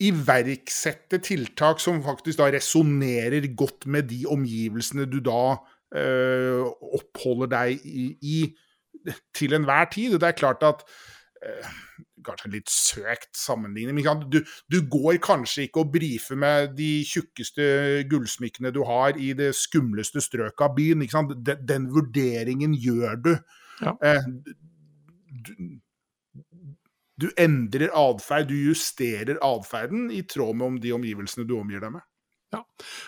Iverksette 0.00 1.20
tiltak 1.22 1.82
som 1.82 2.00
faktisk 2.02 2.40
da 2.40 2.48
resonnerer 2.54 3.46
godt 3.54 3.86
med 3.86 4.08
de 4.10 4.24
omgivelsene 4.30 5.06
du 5.10 5.20
da 5.22 5.44
uh, 5.60 6.64
oppholder 6.98 7.52
deg 7.52 7.86
i, 7.86 8.08
i 8.22 8.38
til 9.36 9.54
enhver 9.56 9.86
tid. 9.92 10.18
Det 10.18 10.32
er 10.32 10.38
klart 10.40 10.64
at 10.66 10.82
uh, 11.44 11.70
kanskje 12.26 12.52
litt 12.54 12.72
søkt 12.72 13.30
sammenligning. 13.38 13.98
Men 13.98 14.24
du, 14.30 14.40
du, 14.72 14.80
går 14.90 15.20
kanskje 15.24 15.66
ikke 15.66 15.84
og 15.84 15.92
brifer 15.94 16.38
med 16.40 16.74
de 16.78 16.90
tjukkeste 17.08 18.04
gullsmykkene 18.10 18.72
du 18.74 18.82
har 18.88 19.18
i 19.18 19.32
det 19.38 19.52
skumleste 19.58 20.22
strøket 20.24 20.66
av 20.66 20.74
byen. 20.78 21.06
Den, 21.36 21.64
den, 21.68 21.88
vurderingen 21.94 22.76
gjør 22.78 23.20
du. 23.24 23.32
Ja. 23.80 23.96
Eh, 24.04 24.28
du, 25.48 25.54
du 27.20 27.28
endrer 27.40 27.92
atferd, 27.96 28.50
du 28.50 28.70
justerer 28.70 29.40
atferden 29.44 30.08
i 30.14 30.22
tråd 30.28 30.56
med 30.56 30.66
om 30.66 30.78
de 30.80 30.94
omgivelsene 30.96 31.48
du 31.48 31.56
omgir 31.58 31.82
deg 31.82 31.98
med. 31.98 32.06
Ja, 32.50 32.64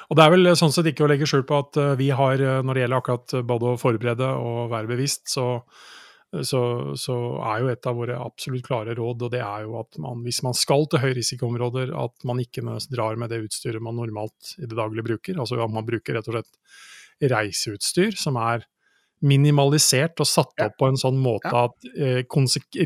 og 0.06 0.16
Det 0.16 0.22
er 0.22 0.30
vel 0.30 0.52
sånn 0.54 0.70
sett 0.70 0.86
ikke 0.92 1.02
å 1.02 1.10
legge 1.10 1.26
skjul 1.26 1.42
på 1.48 1.56
at 1.64 1.78
eh, 1.80 1.96
vi 1.98 2.12
har, 2.14 2.38
eh, 2.38 2.60
når 2.62 2.78
det 2.78 2.84
gjelder 2.84 3.02
akkurat 3.02 3.34
både 3.48 3.72
å 3.72 3.80
forberede 3.80 4.28
og 4.38 4.70
være 4.70 4.90
bevisst, 4.92 5.24
så 5.32 5.64
så, 6.40 6.62
så, 6.96 7.14
er 7.44 7.60
jo 7.60 7.70
et 7.72 7.86
av 7.88 7.98
våre 7.98 8.16
absolutt 8.16 8.64
klare 8.64 8.94
råd, 8.96 9.26
og 9.26 9.32
det 9.34 9.42
er 9.44 9.66
jo 9.66 9.76
at 9.82 9.98
man, 10.00 10.22
hvis 10.24 10.40
man 10.46 10.56
skal 10.56 10.86
til 10.88 11.02
høyrisikoområder, 11.02 11.92
at 11.92 12.24
man 12.28 12.40
ikke 12.40 12.64
drar 12.92 13.20
med 13.20 13.32
det 13.32 13.42
utstyret 13.44 13.84
man 13.84 13.98
normalt 14.00 14.54
i 14.56 14.64
det 14.64 14.78
daglige 14.78 15.04
bruker. 15.10 15.40
Altså 15.42 15.60
at 15.60 15.74
man 15.74 15.86
bruker 15.88 16.16
rett 16.16 16.30
og 16.32 16.38
slett 16.38 17.32
reiseutstyr 17.32 18.16
som 18.18 18.40
er 18.40 18.64
minimalisert 19.22 20.18
og 20.24 20.26
satt 20.26 20.64
opp 20.64 20.74
på 20.80 20.88
en 20.90 20.98
sånn 20.98 21.20
måte 21.22 21.52
at 21.54 21.90
eh, 21.94 22.24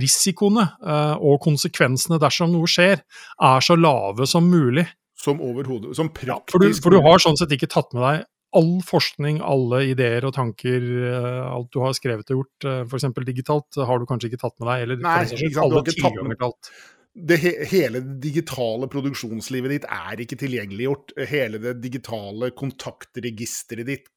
risikoene 0.03 0.67
eh, 0.83 1.15
og 1.17 1.39
konsekvensene 1.47 2.19
dersom 2.21 2.53
noe 2.53 2.69
skjer, 2.69 3.01
er 3.01 3.65
så 3.65 3.79
lave 3.79 4.29
som 4.29 4.51
mulig. 4.51 4.85
Som 5.17 5.39
overhodet 5.41 5.95
Som 5.97 6.11
praktisk 6.13 6.53
for, 6.53 6.61
du, 6.61 6.75
for 6.77 6.93
du 6.93 7.01
har 7.01 7.23
sånn 7.23 7.39
sett 7.41 7.55
ikke 7.57 7.71
tatt 7.73 7.95
med 7.97 8.05
deg 8.05 8.27
all 8.57 8.75
forskning, 8.87 9.39
alle 9.45 9.83
ideer 9.93 10.25
og 10.29 10.35
tanker, 10.37 10.85
eh, 11.11 11.47
alt 11.47 11.71
du 11.75 11.81
har 11.85 11.95
skrevet 11.97 12.31
og 12.33 12.43
gjort, 12.43 12.67
uh, 12.67 12.83
f.eks. 12.89 13.09
digitalt, 13.29 13.79
har 13.89 14.01
du 14.01 14.07
kanskje 14.09 14.31
ikke 14.33 14.43
tatt 14.43 14.57
med 14.59 14.71
deg? 14.71 14.85
Eller 14.87 15.01
Nei, 15.05 15.17
ikke 15.49 15.65
alle 15.65 15.83
tilganger 15.89 16.37
til 16.37 16.47
alt. 16.49 16.71
det 17.17 17.39
he 17.41 17.53
hele 17.71 18.03
det 18.05 18.19
digitale 18.27 18.89
produksjonslivet 18.93 19.73
ditt 19.73 19.89
er 19.89 20.23
ikke 20.25 20.39
tilgjengeliggjort. 20.43 21.17
Hele 21.31 21.61
det 21.63 21.79
digitale 21.85 22.53
kontaktregisteret 22.57 23.89
ditt, 23.89 24.09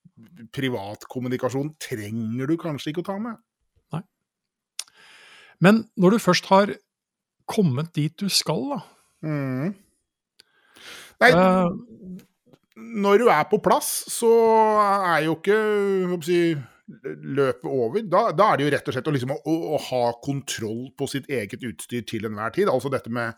privatkommunikasjon, 0.55 1.75
trenger 1.79 2.49
du 2.49 2.57
kanskje 2.59 2.91
ikke 2.91 3.05
å 3.05 3.09
ta 3.13 3.19
med. 3.23 3.39
Nei. 3.95 4.01
Men 5.63 5.85
når 5.95 6.17
du 6.17 6.23
først 6.25 6.49
har 6.51 6.73
kommet 7.49 7.93
dit 7.95 8.15
du 8.19 8.27
skal, 8.31 8.65
da 8.75 8.81
Mm. 9.19 9.75
Nei, 11.19 11.29
eh, 11.29 11.69
når 12.79 13.23
du 13.23 13.29
er 13.31 13.45
på 13.51 13.59
plass, 13.63 13.89
så 14.11 14.29
er 15.13 15.25
jo 15.27 15.37
ikke 15.37 15.59
si, 16.25 16.41
løpet 17.39 17.67
over. 17.69 18.03
Da, 18.09 18.29
da 18.35 18.51
er 18.51 18.59
det 18.59 18.67
jo 18.67 18.73
rett 18.75 18.89
og 18.89 18.95
slett 18.95 19.09
å, 19.11 19.15
liksom, 19.15 19.35
å, 19.37 19.57
å 19.75 19.81
ha 19.89 20.03
kontroll 20.23 20.87
på 20.97 21.09
sitt 21.11 21.29
eget 21.31 21.65
utstyr 21.67 22.05
til 22.09 22.29
enhver 22.29 22.55
tid. 22.55 22.71
Altså 22.71 22.91
dette 22.93 23.11
med 23.13 23.35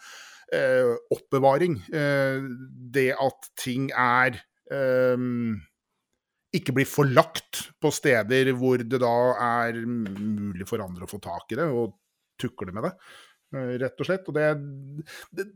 eh, 0.55 0.93
oppbevaring. 1.15 1.79
Eh, 1.91 2.47
det 2.95 3.09
at 3.15 3.51
ting 3.59 3.89
er 3.91 4.39
eh, 4.71 5.27
ikke 6.57 6.75
blir 6.75 6.89
forlagt 6.89 7.65
på 7.81 7.91
steder 7.95 8.51
hvor 8.59 8.83
det 8.83 8.99
da 9.01 9.15
er 9.63 9.81
mulig 9.87 10.67
for 10.69 10.83
andre 10.83 11.07
å 11.07 11.11
få 11.11 11.21
tak 11.23 11.53
i 11.53 11.59
det, 11.59 11.67
og 11.67 11.95
tukle 12.41 12.73
med 12.75 12.87
det, 12.87 12.93
eh, 13.55 13.73
rett 13.85 13.99
og 14.03 14.09
slett. 14.09 14.29
Og 14.31 14.37
det, 14.37 14.51
det 15.37 15.49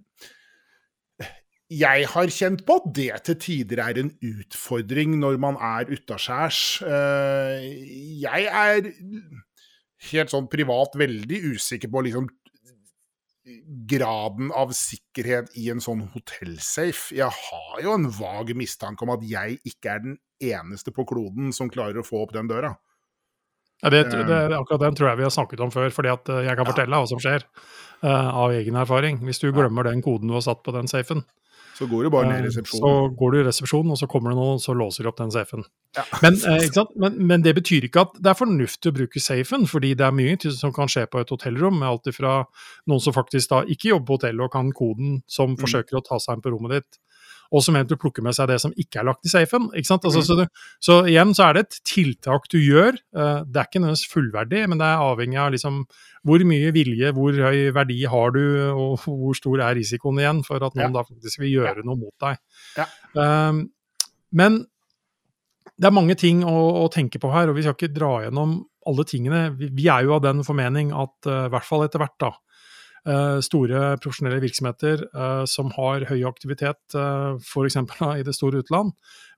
jeg 1.71 2.05
har 2.11 2.29
kjent 2.29 2.61
på 2.65 2.77
at 2.77 2.87
det 2.93 3.11
til 3.25 3.37
tider 3.41 3.81
er 3.81 3.97
en 3.97 4.11
utfordring 4.21 5.15
når 5.17 5.39
man 5.41 5.57
er 5.57 5.89
utaskjærs. 5.89 6.61
Eh, 6.85 7.65
Jeg 8.21 8.45
er 8.45 8.91
helt 10.11 10.33
sånn 10.33 10.49
privat 10.51 10.93
veldig 10.93 11.39
usikker 11.55 11.89
på 11.89 12.05
liksom 12.05 12.29
graden 13.89 14.51
av 14.57 14.73
sikkerhet 14.77 15.51
i 15.57 15.69
en 15.73 15.81
sånn 15.81 16.03
hotellsafe. 16.13 17.15
Jeg 17.17 17.29
har 17.29 17.81
jo 17.81 17.93
en 17.93 18.09
vag 18.13 18.53
mistanke 18.57 19.05
om 19.05 19.13
at 19.13 19.25
jeg 19.25 19.59
ikke 19.65 19.93
er 19.93 20.03
den 20.05 20.17
eneste 20.41 20.93
på 20.93 21.05
kloden 21.07 21.53
som 21.53 21.69
klarer 21.69 22.01
å 22.01 22.05
få 22.05 22.23
opp 22.25 22.33
den 22.35 22.49
døra. 22.49 22.75
ja, 23.81 23.89
det, 23.89 24.27
det, 24.29 24.57
akkurat 24.57 24.81
den 24.81 24.97
tror 24.97 25.11
jeg 25.11 25.17
vi 25.17 25.27
har 25.27 25.33
snakket 25.33 25.61
om 25.65 25.73
før, 25.73 25.89
fordi 25.93 26.13
at 26.13 26.29
eh, 26.29 26.45
jeg 26.45 26.57
kan 26.57 26.69
fortelle 26.69 27.01
hva 27.01 27.09
som 27.09 27.21
skjer 27.21 27.49
Uh, 28.03 28.27
av 28.37 28.51
egen 28.53 28.75
erfaring. 28.75 29.21
Hvis 29.23 29.39
du 29.39 29.47
glemmer 29.55 29.87
den 29.87 30.01
koden 30.03 30.27
du 30.27 30.35
har 30.35 30.43
satt 30.43 30.59
på 30.65 30.73
den 30.75 30.85
safen, 30.85 31.23
Så 31.75 31.85
går 31.91 32.03
du 32.05 32.09
bare 32.13 32.29
ned 32.29 32.45
i 32.45 32.47
resepsjonen. 32.47 32.83
Så 32.83 33.15
går 33.19 33.31
du 33.33 33.37
i 33.41 33.45
resepsjonen, 33.49 33.91
og 33.91 33.97
så 33.99 34.07
kommer 34.07 34.31
det 34.31 34.37
noen, 34.39 34.59
så 34.63 34.71
låser 34.77 35.03
de 35.03 35.09
opp 35.11 35.17
den 35.19 35.31
safen. 35.35 35.65
Ja. 35.97 36.05
Men, 36.23 36.37
eh. 36.47 36.83
Men, 36.95 37.17
men 37.27 37.43
det 37.43 37.55
betyr 37.57 37.87
ikke 37.89 38.05
at 38.07 38.15
det 38.19 38.31
er 38.31 38.37
fornuftig 38.39 38.91
å 38.93 38.95
bruke 38.95 39.19
safen, 39.19 39.67
fordi 39.67 39.93
det 39.99 40.05
er 40.07 40.15
mye 40.15 40.39
som 40.55 40.71
kan 40.75 40.87
skje 40.91 41.03
på 41.11 41.19
et 41.19 41.33
hotellrom, 41.35 41.79
med 41.81 41.89
alt 41.89 42.07
ifra 42.07 42.37
noen 42.87 43.03
som 43.03 43.15
faktisk 43.15 43.51
da 43.51 43.63
ikke 43.67 43.91
jobber 43.91 44.07
på 44.07 44.19
hotellet 44.21 44.47
og 44.47 44.53
kan 44.55 44.71
koden, 44.71 45.17
som 45.27 45.51
Mm. 45.55 45.59
forsøker 45.65 45.99
å 45.99 46.03
ta 46.03 46.17
seg 46.19 46.35
inn 46.37 46.41
på 46.47 46.51
rommet 46.55 46.71
ditt, 46.79 46.99
og 47.51 47.63
som 47.63 47.75
eventuelt 47.75 48.01
plukker 48.01 48.23
med 48.25 48.33
seg 48.37 48.47
det 48.49 48.57
som 48.61 48.73
ikke 48.77 48.99
er 49.01 49.07
lagt 49.09 49.25
i 49.25 49.29
safen. 49.29 49.69
ikke 49.75 49.85
sant? 49.89 50.05
Altså, 50.05 50.19
Mm. 50.19 50.25
så, 50.25 50.35
du, 50.37 50.45
så 50.81 50.95
igjen 51.07 51.33
så 51.37 51.43
er 51.49 51.53
det 51.53 51.63
et 51.65 51.79
tiltak 51.85 52.47
du 52.49 52.57
gjør. 52.57 52.93
eh, 53.15 53.43
Det 53.45 53.55
er 53.61 53.67
ikke 53.69 53.81
nødvendigvis 53.83 54.11
fullverdig, 54.13 54.63
men 54.69 54.77
det 54.81 54.85
er 54.87 55.03
avhengig 55.05 55.37
av 55.39 55.51
liksom 55.53 55.85
hvor 56.25 56.39
mye 56.45 56.71
vilje, 56.73 57.11
hvor 57.13 57.31
høy 57.37 57.71
verdi 57.71 58.03
har 58.09 58.31
du, 58.31 58.41
og 58.73 58.99
hvor 59.05 59.35
stor 59.37 59.59
er 59.61 59.75
risikoen 59.75 60.17
igjen 60.19 60.43
for 60.43 60.57
at 60.65 60.73
noen 60.73 60.89
Ja. 60.93 61.01
da 61.01 61.03
faktisk 61.03 61.39
vil 61.39 61.53
gjøre 61.61 61.83
noe 61.85 61.95
mot 61.95 62.13
deg. 62.19 62.37
Ja. 62.77 62.85
Um, 63.49 63.69
men 64.33 64.65
det 65.77 65.85
er 65.89 65.91
mange 65.91 66.15
ting 66.15 66.41
å, 66.47 66.85
å 66.85 66.89
tenke 66.91 67.19
på 67.19 67.31
her, 67.33 67.49
og 67.49 67.55
vi 67.57 67.61
skal 67.65 67.75
ikke 67.75 67.93
dra 67.93 68.23
gjennom 68.23 68.63
alle 68.87 69.03
tingene. 69.03 69.57
Vi, 69.57 69.69
vi 69.75 69.87
er 69.91 70.03
jo 70.05 70.13
av 70.15 70.21
den 70.23 70.43
formening 70.43 70.91
at 70.95 71.27
eh, 71.27 71.45
i 71.47 71.51
hvert 71.53 71.65
fall 71.67 71.83
etter 71.85 71.99
hvert, 71.99 72.15
da, 72.21 72.31
store 73.45 73.97
profesjonelle 74.01 74.41
virksomheter 74.41 75.05
eh, 75.13 75.43
som 75.45 75.69
har 75.75 76.07
høy 76.09 76.23
aktivitet, 76.25 76.79
uh, 76.97 77.35
f.eks. 77.37 77.77
i 78.19 78.25
det 78.25 78.33
store 78.33 78.63
utland, 78.63 78.93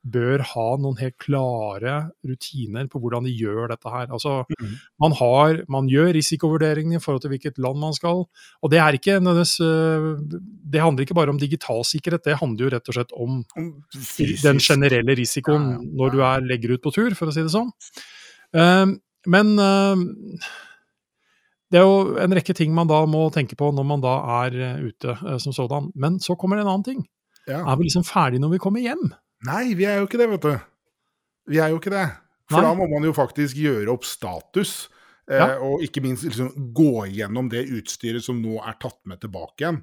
bør 0.08 0.40
ha 0.54 0.66
noen 0.80 0.96
helt 1.02 1.18
klare 1.20 1.96
rutiner 2.24 2.88
på 2.88 3.01
hvordan 3.03 3.25
de 3.27 3.34
gjør 3.36 3.68
dette 3.74 3.92
her. 3.92 4.08
Altså, 4.08 4.46
Mhm. 4.48 4.75
man, 5.03 5.12
har, 5.20 5.58
man 5.68 5.90
gjør 5.92 6.14
risikovurderingene 6.16 6.96
i 6.96 7.03
forhold 7.03 7.22
til 7.25 7.34
hvilket 7.34 7.58
land 7.60 7.80
man 7.82 7.94
skal. 7.98 8.24
Og 8.64 8.72
det 8.72 8.80
er 8.80 8.96
ikke 8.96 9.20
Det 9.20 10.82
handler 10.82 11.03
ikke 11.03 11.18
bare 11.18 11.30
om 11.30 11.40
digital 11.40 11.84
sikkerhet, 11.84 12.24
det 12.24 12.38
handler 12.40 12.64
jo 12.64 12.72
rett 12.75 12.88
og 12.88 12.96
slett 12.96 13.12
om 13.18 13.44
den 14.44 14.60
generelle 14.60 15.16
risikoen 15.18 15.92
når 15.98 16.12
du 16.12 16.22
er, 16.22 16.40
legger 16.42 16.77
ut 16.77 16.82
på 16.84 16.94
tur, 16.94 17.12
for 17.16 17.27
å 17.27 17.34
si 17.34 17.44
det 17.44 17.51
sånn. 17.51 17.72
Men 19.27 19.58
det 21.72 21.80
er 21.80 21.86
jo 21.86 22.18
en 22.24 22.36
rekke 22.38 22.56
ting 22.56 22.74
man 22.75 22.90
da 22.90 23.01
må 23.10 23.25
tenke 23.36 23.58
på 23.60 23.70
når 23.75 23.88
man 23.88 24.03
da 24.03 24.16
er 24.46 24.56
uh, 24.56 24.86
ute 24.88 25.16
uh, 25.20 25.38
som 25.42 25.56
sådan. 25.56 25.92
Men 25.96 26.20
så 26.24 26.38
kommer 26.40 26.58
det 26.58 26.66
en 26.66 26.72
annen 26.74 26.88
ting. 26.88 27.01
Ja. 27.48 27.64
Er 27.64 27.80
vi 27.80 27.88
liksom 27.88 28.06
ferdig 28.08 28.40
når 28.44 28.56
vi 28.56 28.62
kommer 28.64 28.84
hjem? 28.84 29.10
Nei, 29.48 29.74
vi 29.77 29.86
er 29.88 30.00
jo 30.01 30.08
ikke 30.08 30.20
det, 30.20 30.30
vet 30.34 30.48
du. 30.48 30.53
Vi 31.51 31.60
er 31.64 31.72
jo 31.72 31.80
ikke 31.82 31.94
det. 31.94 32.08
For 32.51 32.60
Nei. 32.64 32.70
da 32.70 32.77
må 32.80 32.88
man 32.92 33.06
jo 33.08 33.14
faktisk 33.16 33.60
gjøre 33.60 33.92
opp 33.94 34.08
status. 34.08 34.88
Eh, 35.27 35.36
Ja. 35.36 35.58
Og 35.60 35.84
ikke 35.84 36.01
minst 36.03 36.24
liksom 36.24 36.72
gå 36.75 37.06
gjennom 37.12 37.50
det 37.51 37.66
utstyret 37.68 38.24
som 38.24 38.40
nå 38.40 38.62
er 38.64 38.77
tatt 38.80 39.00
med 39.06 39.20
tilbake 39.20 39.60
igjen. 39.60 39.82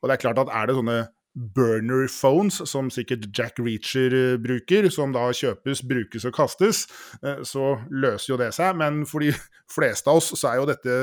Og 0.00 0.08
det 0.08 0.16
er 0.16 0.22
klart 0.24 0.40
at 0.40 0.52
er 0.52 0.68
det 0.68 0.76
sånne 0.78 0.96
burner 1.36 2.08
phones, 2.08 2.62
som 2.70 2.88
sikkert 2.92 3.28
Jack 3.36 3.60
Reacher 3.60 4.14
eh, 4.16 4.38
bruker, 4.40 4.88
som 4.92 5.12
da 5.12 5.28
kjøpes, 5.36 5.84
brukes 5.86 6.24
og 6.28 6.34
kastes, 6.36 6.86
eh, 7.22 7.42
så 7.44 7.74
løser 7.92 8.32
jo 8.32 8.40
det 8.40 8.52
seg. 8.56 8.76
Men 8.80 9.04
for 9.08 9.24
de 9.24 9.34
fleste 9.76 10.10
av 10.10 10.22
oss 10.22 10.32
så 10.32 10.50
er 10.52 10.60
jo 10.60 10.70
dette 10.70 10.98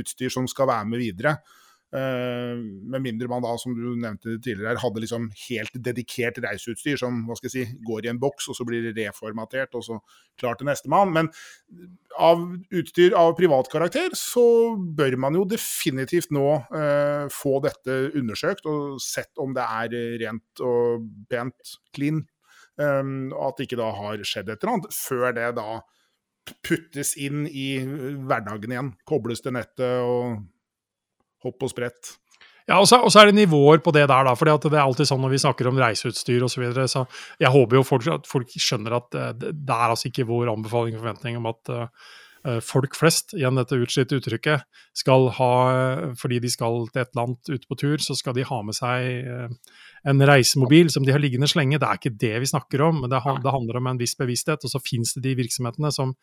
utstyr 0.00 0.32
som 0.32 0.48
skal 0.50 0.70
være 0.70 0.90
med 0.92 1.02
videre. 1.02 1.36
Eh, 1.94 2.56
med 2.90 3.02
mindre 3.04 3.28
man 3.30 3.44
da, 3.44 3.52
som 3.60 3.74
du 3.76 3.92
nevnte 3.94 4.32
tidligere, 4.42 4.80
hadde 4.82 5.02
liksom 5.04 5.28
helt 5.44 5.76
dedikert 5.78 6.40
reiseutstyr 6.42 6.98
som 6.98 7.20
hva 7.28 7.36
skal 7.38 7.52
jeg 7.52 7.54
si, 7.54 7.82
går 7.86 8.08
i 8.08 8.10
en 8.10 8.18
boks, 8.22 8.48
og 8.50 8.58
så 8.58 8.66
blir 8.66 8.88
det 8.88 8.96
reformatert, 8.98 9.76
og 9.78 9.84
så 9.86 10.00
klar 10.40 10.58
til 10.58 10.66
nestemann. 10.66 11.12
Men 11.14 11.30
av 12.18 12.42
utstyr 12.74 13.14
av 13.18 13.36
privat 13.38 13.70
karakter, 13.70 14.16
så 14.18 14.74
bør 14.74 15.14
man 15.22 15.38
jo 15.38 15.46
definitivt 15.46 16.34
nå 16.34 16.48
eh, 16.74 17.30
få 17.30 17.60
dette 17.62 17.98
undersøkt 18.18 18.66
og 18.70 18.98
sett 19.02 19.38
om 19.38 19.54
det 19.54 19.62
er 19.62 19.94
rent 20.24 20.64
og 20.66 21.06
pent, 21.30 21.76
clean. 21.94 22.24
Um, 22.74 23.28
og 23.30 23.52
at 23.52 23.60
det 23.60 23.68
ikke 23.68 23.78
da 23.78 23.92
har 23.94 24.22
skjedd 24.26 24.48
et 24.50 24.64
eller 24.64 24.72
annet, 24.72 24.96
før 24.98 25.28
det 25.36 25.52
da 25.60 25.76
puttes 26.66 27.14
inn 27.22 27.46
i 27.46 27.68
hverdagen 27.84 28.74
igjen. 28.74 28.90
Kobles 29.06 29.44
til 29.44 29.54
nettet 29.54 30.02
og 30.02 30.42
hopp 31.44 31.64
og 31.64 31.72
sprett. 31.72 32.16
Ja, 32.64 32.78
og 32.80 32.88
så, 32.88 32.96
og 33.04 33.12
så 33.12 33.20
er 33.20 33.28
det 33.28 33.36
nivåer 33.36 33.82
på 33.84 33.92
det 33.92 34.06
der, 34.08 34.24
da. 34.24 34.32
For 34.38 34.48
det 34.48 34.72
er 34.72 34.80
alltid 34.80 35.08
sånn 35.10 35.20
når 35.20 35.34
vi 35.34 35.42
snakker 35.42 35.68
om 35.68 35.78
reiseutstyr 35.80 36.46
osv. 36.46 36.54
Så, 36.54 36.62
videre, 36.62 36.88
så 36.88 37.04
jeg 37.42 37.52
håper 37.52 37.76
jo 37.76 37.84
folk, 37.84 38.06
at 38.08 38.28
folk 38.28 38.54
skjønner 38.56 38.96
at 38.96 39.16
eh, 39.20 39.32
det, 39.36 39.56
det 39.68 39.76
er 39.76 39.92
altså 39.92 40.08
ikke 40.08 40.28
vår 40.30 40.52
anbefaling 40.54 40.96
og 40.96 41.04
forventning 41.04 41.36
om 41.40 41.50
at 41.50 41.74
uh, 41.74 42.60
folk 42.64 42.96
flest, 42.96 43.36
igjen 43.36 43.60
dette 43.60 43.76
utslitte 43.80 44.16
uttrykket, 44.20 44.64
skal 44.96 45.30
ha 45.36 45.52
Fordi 46.20 46.40
de 46.44 46.50
skal 46.52 46.84
til 46.92 47.04
et 47.04 47.14
land 47.16 47.36
ute 47.48 47.68
på 47.68 47.78
tur, 47.80 48.00
så 48.04 48.16
skal 48.16 48.36
de 48.36 48.48
ha 48.48 48.62
med 48.64 48.76
seg 48.76 49.28
uh, 49.28 49.78
en 50.08 50.26
reisemobil 50.28 50.92
som 50.92 51.04
de 51.04 51.12
har 51.12 51.20
liggende 51.20 51.48
slenge. 51.48 51.80
Det 51.80 51.88
er 51.88 52.00
ikke 52.00 52.16
det 52.16 52.34
vi 52.44 52.52
snakker 52.52 52.88
om, 52.88 53.04
men 53.04 53.12
det, 53.12 53.20
det 53.44 53.56
handler 53.56 53.80
om 53.80 53.92
en 53.92 54.00
viss 54.00 54.16
bevissthet. 54.16 54.64
Og 54.64 54.72
så 54.72 54.80
finnes 54.80 55.12
det 55.16 55.24
de 55.28 55.36
virksomhetene 55.40 55.92
som 55.92 56.16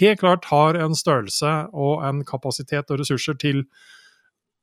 helt 0.00 0.20
klart 0.24 0.48
har 0.52 0.80
en 0.80 0.96
størrelse 0.96 1.56
og 1.72 2.04
en 2.08 2.24
kapasitet 2.28 2.92
og 2.92 3.00
ressurser 3.00 3.36
til 3.36 3.66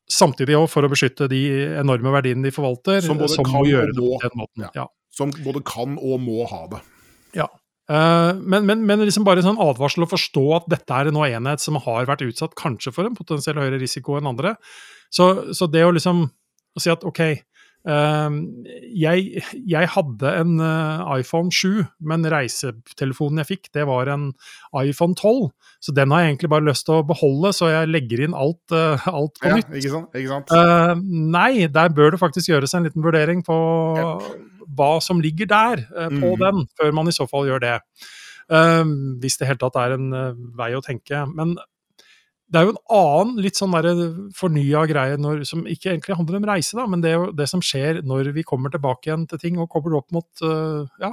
Samtidig 0.10 0.58
òg 0.58 0.68
for 0.72 0.86
å 0.86 0.90
beskytte 0.92 1.28
de 1.30 1.42
enorme 1.78 2.14
verdiene 2.16 2.48
de 2.48 2.54
forvalter, 2.54 3.02
Som 3.06 3.20
både 3.20 3.36
som 3.36 3.46
kan 3.46 3.62
og 3.62 3.68
må. 4.00 4.48
det. 4.58 4.66
Ja. 4.66 4.70
Ja. 4.82 4.88
Som 5.14 5.34
både 5.46 5.62
kan 5.66 5.98
og 5.98 6.22
må 6.24 6.48
ha 6.50 6.64
det. 6.72 6.80
Ja. 7.38 7.48
men, 7.90 8.66
men, 8.66 8.84
men 8.86 9.02
liksom 9.02 9.26
bare 9.26 9.42
en 9.42 9.48
sånn 9.52 9.62
advarsel 9.62 10.06
å 10.06 10.10
forstå 10.10 10.44
at 10.60 10.68
dette 10.70 10.94
er 10.98 11.10
nå 11.14 11.24
enhet 11.26 11.62
som 11.62 11.78
har 11.82 12.06
vært 12.10 12.26
utsatt 12.26 12.54
kanskje 12.58 12.94
for 12.94 13.10
en 13.10 13.18
potensiell 13.18 13.58
høyere 13.58 13.82
risiko 13.82 14.18
enn 14.18 14.30
andre. 14.30 14.56
Så, 15.14 15.54
så 15.58 15.70
det 15.70 15.86
å 15.86 15.94
liksom 15.94 16.28
å 16.30 16.84
si 16.84 16.92
at 16.94 17.06
OK, 17.08 17.22
eh, 17.26 17.42
jeg, 17.90 19.44
jeg 19.70 19.90
hadde 19.94 20.32
en 20.42 20.60
eh, 20.62 21.20
iPhone 21.20 21.52
7, 21.54 21.86
men 22.06 22.28
reisetelefonen 22.30 23.42
jeg 23.42 23.50
fikk, 23.50 23.70
det 23.76 23.86
var 23.90 24.12
en 24.12 24.30
iPhone 24.78 25.16
12. 25.16 25.50
Så 25.84 25.96
den 25.96 26.12
har 26.12 26.24
jeg 26.24 26.34
egentlig 26.34 26.52
bare 26.52 26.68
lyst 26.68 26.86
til 26.90 27.00
å 27.00 27.08
beholde, 27.08 27.54
så 27.56 27.72
jeg 27.72 27.90
legger 27.92 28.26
inn 28.26 28.38
alt, 28.38 28.62
eh, 28.76 29.08
alt 29.10 29.40
på 29.40 29.50
Ja, 29.52 29.58
nytt. 29.60 29.72
ikke 29.80 29.94
sant? 29.94 30.14
Ikke 30.14 30.34
sant? 30.34 30.54
Eh, 30.54 30.94
nei, 31.38 31.68
der 31.72 31.90
bør 31.96 32.14
det 32.14 32.22
faktisk 32.22 32.52
gjøres 32.52 32.76
en 32.76 32.88
liten 32.88 33.06
vurdering 33.06 33.44
på 33.48 33.58
hva 34.70 34.92
som 35.02 35.22
ligger 35.24 35.50
der 35.50 35.86
eh, 35.88 36.14
på 36.14 36.36
mm. 36.36 36.40
den, 36.44 36.68
før 36.80 36.96
man 37.00 37.10
i 37.10 37.16
så 37.16 37.28
fall 37.32 37.48
gjør 37.50 37.64
det. 37.64 37.76
Eh, 38.52 38.86
hvis 39.24 39.40
det 39.40 39.48
i 39.48 39.52
hele 39.54 39.64
tatt 39.64 39.80
er 39.80 39.98
en 39.98 40.12
vei 40.58 40.74
å 40.76 40.84
tenke. 40.86 41.26
Men 41.32 41.58
det 42.50 42.60
er 42.60 42.66
jo 42.66 42.74
en 42.74 42.82
annen 42.98 43.42
litt 43.46 43.60
sånn 43.60 43.76
fornya 44.38 44.82
greie 44.90 45.18
når, 45.22 45.44
som 45.46 45.66
ikke 45.70 45.92
egentlig 45.92 46.18
handler 46.18 46.40
om 46.40 46.48
reise, 46.50 46.78
da, 46.78 46.86
men 46.90 47.04
det 47.04 47.12
er 47.12 47.20
jo 47.20 47.28
det 47.38 47.46
som 47.52 47.62
skjer 47.62 48.02
når 48.08 48.32
vi 48.34 48.46
kommer 48.48 48.74
tilbake 48.74 49.10
igjen 49.10 49.28
til 49.30 49.42
ting 49.42 49.60
og 49.62 49.70
kobler 49.70 50.00
opp 50.00 50.10
mot 50.16 50.46
uh, 50.46 50.88
ja, 51.02 51.12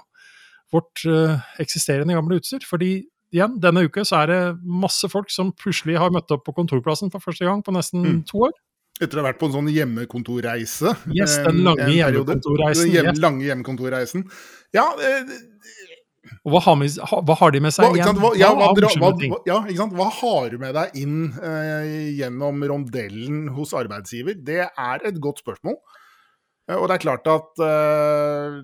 vårt 0.73 1.05
uh, 1.05 1.37
eksisterende 1.61 2.17
gamle 2.17 2.41
utstyr. 2.41 2.65
Fordi 2.65 2.91
igjen, 3.35 3.59
denne 3.61 3.85
uke 3.85 4.07
så 4.09 4.23
er 4.23 4.33
det 4.33 4.41
masse 4.65 5.11
folk 5.13 5.29
som 5.33 5.53
plutselig 5.61 5.99
har 6.01 6.15
møtt 6.15 6.33
opp 6.33 6.47
på 6.47 6.57
kontorplassen 6.57 7.13
for 7.13 7.25
første 7.25 7.45
gang 7.49 7.61
på 7.67 7.75
nesten 7.77 8.07
mm. 8.07 8.23
to 8.33 8.47
år. 8.49 8.57
Etter 8.97 9.19
å 9.19 9.21
ha 9.21 9.29
vært 9.29 9.43
på 9.43 9.51
en 9.51 9.59
sånn 9.59 9.69
hjemmekontorreise. 9.69 10.95
Yes, 11.13 11.37
den 11.45 11.61
lange 11.67 11.91
hjemmekontorreisen. 11.93 12.87
Den 12.89 12.95
hjem, 12.97 13.21
lange 13.21 13.45
hjemmekontorreisen. 13.45 14.25
Ja, 14.73 14.87
eh, 15.05 15.35
og 16.45 16.55
hva 16.55 16.63
har, 16.65 16.79
med, 16.81 16.97
hva 16.99 17.37
har, 17.41 17.53
de 17.55 17.61
med 17.65 17.75
seg 17.75 17.91
hva, 17.91 17.99
igjen? 17.99 18.19
Hva, 18.23 18.31
ja, 18.39 18.51
hva, 18.57 18.71
ja, 19.71 19.87
hva, 19.93 20.09
har 20.21 20.49
du 20.53 20.59
med 20.63 20.75
deg 20.77 20.97
inn 21.03 21.21
eh, 21.39 21.93
gjennom 22.19 22.65
rondellen 22.71 23.47
hos 23.57 23.75
arbeidsgiver? 23.77 24.39
Det 24.47 24.65
er 24.67 25.07
et 25.07 25.21
godt 25.23 25.45
spørsmål. 25.45 25.79
Eh, 26.71 26.77
og 26.77 26.89
det 26.89 26.97
er 26.97 27.05
klart 27.05 27.31
at 27.31 27.63
eh, 27.63 28.59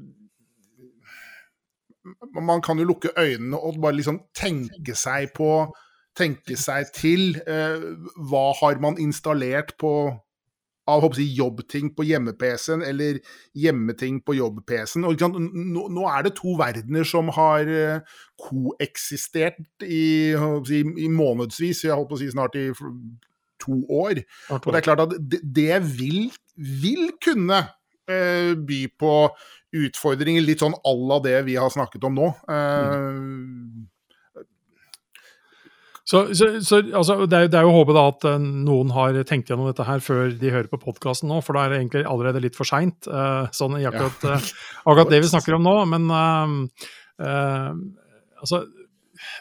Man 2.35 2.62
kan 2.64 2.81
jo 2.83 2.88
lukke 2.88 3.14
øynene 3.14 3.59
og 3.59 3.79
bare 3.83 4.01
liksom 4.01 4.25
tenke 4.35 4.96
seg 4.98 5.31
på 5.37 5.70
Tenke 6.12 6.59
seg 6.61 6.90
til. 6.92 7.38
Eh, 7.48 7.85
hva 8.29 8.51
har 8.59 8.77
man 8.85 8.98
installert 9.01 9.70
på 9.81 10.12
av 10.92 11.02
jeg, 11.05 11.26
jobbting 11.37 11.90
på 11.96 12.07
hjemme-PC-en 12.09 12.85
eller 12.87 13.18
hjemmeting 13.59 14.20
på 14.26 14.37
jobb-PC-en. 14.38 15.07
Nå, 15.07 15.87
nå, 15.92 16.07
er 16.11 16.26
det 16.26 16.35
to 16.38 16.57
verdener 16.61 17.07
som 17.09 17.33
har 17.35 17.68
uh, 17.68 18.18
koeksistert 18.40 19.87
i, 19.87 20.33
jeg, 20.33 20.83
i 20.83 21.11
månedsvis, 21.12 21.85
jeg 21.87 21.96
holdt 21.96 22.12
på 22.12 22.20
å 22.20 22.22
si 22.22 22.31
snart 22.33 22.59
i 22.61 22.68
to 23.62 23.78
år. 23.92 24.22
Og 24.59 24.70
det 24.70 24.81
er 24.81 24.88
klart 24.88 25.05
at 25.07 25.16
det, 25.18 25.42
det 25.42 25.81
vil, 25.96 26.31
vil, 26.57 27.09
kunne 27.22 27.64
uh, 27.64 28.52
by 28.59 28.85
på 29.00 29.16
utfordringer, 29.83 30.44
litt 30.44 30.62
sånn 30.62 30.76
à 30.76 30.92
la 31.09 31.18
det 31.24 31.38
vi 31.48 31.57
har 31.57 31.72
snakket 31.72 32.05
om 32.09 32.18
nå. 32.18 32.33
Uh, 32.50 33.88
så, 36.12 36.20
så, 36.37 36.46
så 36.61 36.79
altså, 36.92 37.14
det, 37.25 37.38
er, 37.38 37.48
det, 37.48 37.57
er, 37.57 37.64
jo 37.64 37.72
håpet 37.72 37.96
da 37.96 38.03
at 38.11 38.27
uh, 38.29 38.35
noen 38.37 38.92
har 38.92 39.16
tenkt 39.29 39.48
gjennom 39.48 39.70
dette 39.70 39.87
her 39.88 40.03
før 40.05 40.35
de 40.37 40.53
hører 40.53 40.68
på 40.68 40.81
podkasten 40.83 41.31
nå, 41.33 41.38
for 41.40 41.57
da 41.57 41.64
er 41.64 41.72
det 41.72 41.79
egentlig 41.81 42.05
allerede 42.05 42.42
litt 42.44 42.59
for 42.59 42.68
seint. 42.68 43.09
Uh, 43.09 43.48
sånn 43.57 43.79
i 43.81 43.87
akkurat, 43.88 44.27
ja. 44.29 44.37
uh, 44.37 44.53
akkurat, 44.85 45.09
det 45.14 45.22
vi 45.25 45.31
snakker 45.33 45.57
om 45.57 45.64
nå. 45.64 45.75
Men 45.88 46.12
altså 48.42 48.64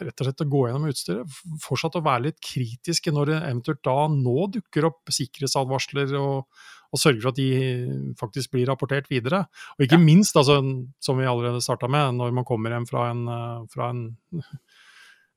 rett 0.06 0.20
og 0.22 0.28
slett 0.28 0.44
å 0.44 0.48
gå 0.48 0.66
gjennom 0.68 0.88
utstyret. 0.88 1.40
Fortsatt 1.60 1.98
å 1.98 2.04
være 2.06 2.28
litt 2.30 2.40
kritiske 2.44 3.12
når 3.12 3.32
det 3.32 3.40
eventuelt 3.40 3.82
da 3.84 3.96
nå 4.14 4.46
dukker 4.56 4.86
opp 4.88 5.12
sikkerhetsadvarsler, 5.12 6.14
og, 6.20 6.46
og 6.92 7.02
sørge 7.02 7.24
for 7.24 7.32
at 7.34 7.40
de 7.40 8.14
faktisk 8.20 8.54
blir 8.54 8.70
rapportert 8.70 9.10
videre. 9.12 9.42
Og 9.76 9.84
ikke 9.84 9.98
ja. 10.00 10.04
minst, 10.06 10.38
altså, 10.38 10.62
som 11.02 11.20
vi 11.20 11.28
allerede 11.28 11.60
starta 11.64 11.90
med, 11.90 12.14
når 12.20 12.38
man 12.38 12.48
kommer 12.48 12.72
hjem 12.76 12.88
fra 12.88 13.10
en, 13.10 13.26
fra 13.74 13.90
en 13.90 14.06
Eh, 14.32 14.91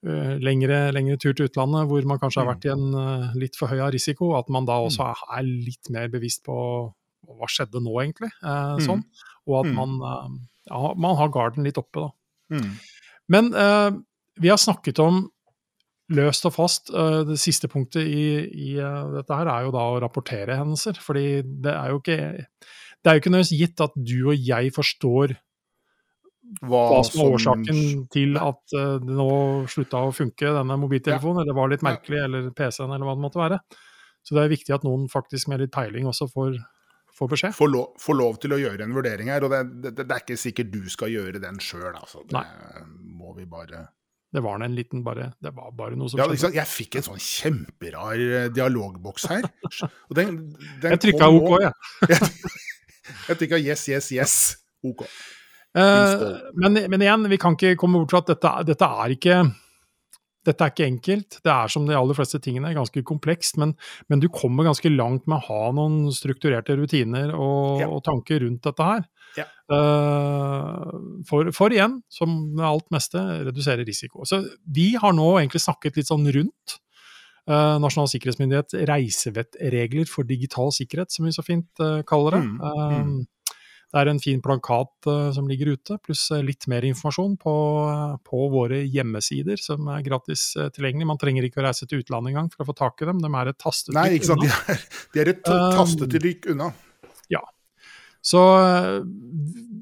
lengre, 0.06 0.80
lengre, 0.94 1.18
tur 1.22 1.36
til 1.36 1.50
utlandet 1.50 1.88
hvor 1.89 2.08
man 2.10 2.20
kanskje 2.22 2.44
har 2.44 2.50
vært 2.52 2.68
i 2.68 2.74
en 2.74 2.88
uh, 2.94 3.36
litt 3.39 3.58
for 3.58 3.72
høy 3.72 3.80
av 3.82 3.94
risiko, 3.96 4.34
at 4.38 4.52
man 4.54 4.68
da 4.68 4.78
også 4.86 5.08
er, 5.08 5.24
er 5.39 5.48
litt 5.48 5.91
mer 5.94 6.12
bevisst 6.13 6.44
på 6.46 6.58
hva 7.26 7.50
skjedde 7.50 7.82
nå, 7.82 7.94
egentlig. 8.04 8.30
Uh, 8.46 8.76
sånn. 8.86 9.02
Og 9.50 9.60
at 9.63 9.72
man, 9.74 9.98
ja, 10.65 10.82
man 10.98 11.18
har 11.20 11.34
garden 11.34 11.65
litt 11.65 11.78
oppe, 11.82 12.08
da. 12.08 12.56
Mm. 12.56 12.72
Men 13.34 13.50
vi 14.41 14.50
har 14.50 14.58
snakket 14.62 15.00
om 15.02 15.20
løst 16.13 16.46
og 16.50 16.54
fast. 16.54 16.89
det 17.30 17.38
siste 17.41 17.70
punktet 17.70 18.06
i, 18.06 18.26
i 18.46 18.72
dette 18.78 19.38
her 19.38 19.50
er 19.50 19.68
jo 19.68 19.74
da 19.74 19.84
å 19.89 20.00
rapportere 20.02 20.58
hendelser. 20.58 20.98
fordi 21.02 21.44
det 21.46 21.74
er 21.74 21.94
jo 21.94 22.02
ikke 22.02 22.18
det 23.06 23.12
er 23.12 23.18
jo 23.18 23.22
ikke 23.22 23.32
nødvendigvis 23.36 23.60
gitt 23.62 23.82
at 23.86 23.98
du 24.02 24.15
og 24.32 24.48
jeg 24.50 24.72
forstår 24.74 25.36
hva, 26.62 26.84
hva 26.91 27.01
som 27.05 27.21
var 27.21 27.36
årsaken 27.38 27.81
til 28.13 28.38
at 28.39 28.75
uh, 28.77 28.95
det 29.01 29.17
nå 29.17 29.31
slutta 29.71 30.03
å 30.05 30.13
funke, 30.15 30.53
denne 30.60 30.77
mobiltelefonen, 30.81 31.41
ja. 31.41 31.45
eller 31.45 31.58
var 31.58 31.73
litt 31.73 31.86
merkelig, 31.86 32.21
eller 32.27 32.47
PC-en, 32.55 32.93
eller 32.93 33.08
hva 33.08 33.17
det 33.17 33.25
måtte 33.25 33.41
være. 33.41 33.60
Så 34.25 34.38
det 34.38 34.45
er 34.45 34.53
viktig 34.55 34.73
at 34.73 34.86
noen 34.88 35.10
faktisk 35.12 35.51
med 35.51 35.62
litt 35.62 35.73
peiling 35.75 36.08
også 36.10 36.29
får, 36.31 36.55
får 37.17 37.34
beskjed. 37.34 37.58
Får 37.58 37.69
lov, 37.73 37.91
får 38.01 38.17
lov, 38.21 38.39
til 38.41 38.55
å 38.55 38.62
gjøre 38.62 38.88
en 38.88 38.95
vurdering 38.95 39.29
her, 39.34 39.45
og 39.45 39.53
det, 39.53 39.65
det, 39.84 39.93
det 40.01 40.08
er 40.08 40.23
ikke 40.23 40.39
sikkert 40.41 40.71
du 40.73 40.81
skal 40.91 41.13
gjøre 41.13 41.43
den 41.43 41.62
sjøl, 41.63 41.91
altså. 41.93 42.23
Det 42.29 42.39
Nei. 42.39 42.88
må 43.19 43.36
vi 43.38 43.47
bare 43.49 43.88
det 44.36 44.41
var 44.43 44.60
en 44.60 44.73
liten 44.75 44.99
bare 45.05 45.29
Det 45.39 45.53
var 45.55 45.69
bare 45.71 45.95
noe 45.95 46.12
som 46.12 46.19
ja. 46.19 46.25
Jeg 46.51 46.67
fikk 46.67 46.97
en 46.99 47.05
sånn 47.05 47.21
kjemperar 47.23 48.19
eh, 48.19 48.47
dialogboks 48.51 49.29
her. 49.31 49.45
Den, 50.12 50.41
den 50.84 50.95
jeg 50.95 51.01
trykka 51.05 51.29
OK, 51.31 51.53
jeg. 51.63 51.71
Ja. 52.12 52.17
jeg 53.29 53.39
trykka 53.39 53.62
yes, 53.63 53.86
yes, 53.93 54.10
yes. 54.12 54.36
OK. 54.84 55.05
Uh, 55.75 56.38
men, 56.55 56.79
men, 56.88 57.03
igjen, 57.03 57.27
vi 57.31 57.39
kan 57.41 57.57
ikke 57.57 57.75
komme 57.79 57.99
bort 57.99 58.13
fra 58.13 58.23
at 58.23 58.33
dette, 58.33 58.51
dette, 58.71 58.89
er 59.03 59.15
ikke 59.17 59.39
dette 60.45 60.61
er 60.61 60.73
ikke 60.73 60.88
enkelt. 60.88 61.39
Det 61.43 61.51
er 61.51 61.71
som 61.71 61.88
de 61.88 61.97
aller 61.97 62.17
fleste 62.17 62.39
tingene 62.43 62.73
ganske 62.75 63.03
komplekst, 63.07 63.57
men, 63.61 63.73
men 64.11 64.21
du 64.21 64.29
kommer 64.33 64.67
ganske 64.67 64.91
langt 64.93 65.25
med 65.29 65.39
å 65.39 65.45
ha 65.49 65.73
noen 65.75 66.13
strukturerte 66.13 66.77
rutiner 66.77 67.33
og, 67.33 67.81
ja. 67.81 67.89
og 67.89 68.03
tanker 68.05 68.43
rundt 68.45 68.63
dette 68.67 68.89
her. 68.91 69.05
Ja. 69.35 69.47
Uh, 69.71 71.21
for, 71.27 71.51
for, 71.55 71.73
igjen, 71.73 71.99
som 72.13 72.33
med 72.55 72.65
alt 72.67 72.88
meste, 72.93 73.21
redusere 73.49 73.85
risiko. 73.88 74.23
Så 74.29 74.43
vi 74.63 74.93
har 75.01 75.15
nå 75.17 75.35
egentlig 75.39 75.63
snakket 75.65 75.99
litt 75.99 76.11
sånn 76.11 76.27
rundt 76.29 76.77
uh, 77.49 77.75
Nasjonal 77.81 78.09
sikkerhetsmyndighet 78.13 78.77
reisevettregler 78.89 80.09
for 80.09 80.27
digital 80.29 80.71
sikkerhet, 80.75 81.13
som 81.13 81.27
vi 81.27 81.33
så 81.35 81.45
fint 81.45 81.83
uh, 81.83 82.01
kaller 82.07 82.38
det. 82.38 82.43
Mm. 82.45 82.59
Mm. 82.61 83.15
Det 83.93 84.02
er 84.02 84.12
en 84.12 84.19
fin 84.19 84.41
plakat 84.43 85.08
uh, 85.08 85.30
som 85.36 85.48
ligger 85.50 85.74
ute, 85.76 85.98
pluss 86.04 86.26
uh, 86.34 86.41
litt 86.43 86.67
mer 86.71 86.86
informasjon 86.88 87.38
på, 87.41 87.56
uh, 87.88 88.15
på, 88.26 88.41
våre 88.52 88.82
hjemmesider, 88.84 89.62
som 89.62 89.88
er 89.93 90.04
gratis 90.06 90.48
tilgjengelig. 90.76 91.10
Man 91.13 91.21
trenger 91.21 91.48
ikke 91.48 91.62
å 91.62 91.67
reise 91.67 91.88
til 91.88 92.04
utlandet 92.04 92.34
engang 92.34 92.52
for 92.52 92.65
å 92.65 92.69
få 92.71 92.78
tak 92.82 93.06
i 93.06 93.10
dem, 93.10 93.21
de 93.24 93.32
er 93.32 93.52
et 93.54 93.62
tastetrykk 93.62 93.95
unna. 93.95 94.06
Nei, 94.06 94.19
ikke 94.19 94.32
sant. 94.32 94.45
De 94.45 94.52
er, 94.76 94.88
de 95.13 95.24
er 95.24 95.34
et 95.36 95.45
tastetrykk 95.45 96.50
unna. 96.56 96.71
Ja. 97.32 97.43
Så 98.25 98.41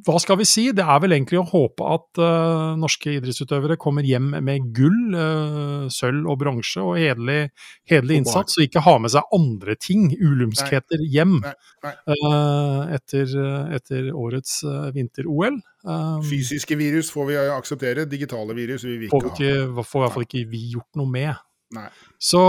hva 0.03 0.19
skal 0.19 0.37
vi 0.39 0.45
si? 0.47 0.63
Det 0.75 0.83
er 0.83 0.99
vel 1.03 1.15
egentlig 1.15 1.39
å 1.39 1.45
håpe 1.47 1.87
at 1.95 2.19
uh, 2.19 2.73
norske 2.79 3.13
idrettsutøvere 3.17 3.77
kommer 3.79 4.05
hjem 4.07 4.33
med 4.43 4.71
gull, 4.75 5.15
uh, 5.15 5.85
sølv 5.93 6.27
og 6.31 6.39
bronse 6.41 6.83
og 6.83 6.97
hederlig, 6.99 8.17
innsats, 8.17 8.57
og 8.57 8.65
ikke 8.65 8.83
har 8.83 8.99
med 9.03 9.13
seg 9.13 9.35
andre 9.37 9.77
ting, 9.79 10.09
ulumskheter, 10.17 11.03
hjem 11.13 11.37
nei, 11.39 11.53
nei. 11.85 11.93
Uh, 12.09 12.91
etter, 12.97 13.31
etter, 13.77 14.11
årets 14.11 14.59
vinter-OL. 14.95 15.61
Um, 15.83 16.19
Fysiske 16.27 16.77
virus 16.79 17.11
får 17.13 17.29
vi 17.29 17.39
akseptere, 17.55 18.07
digitale 18.09 18.55
virus 18.57 18.83
vil 18.87 18.99
vi 19.05 19.09
ikke, 19.09 19.15
får 19.15 19.27
vi 19.29 19.33
ikke 19.33 19.55
ha. 19.79 19.87
Får 19.87 19.99
i 19.99 20.05
hvert 20.05 20.17
fall 20.17 20.27
ikke 20.27 20.45
vi 20.51 20.67
gjort 20.75 20.99
noe 20.99 21.15
med. 21.15 21.33
Nei. 21.73 21.87
Så 22.21 22.39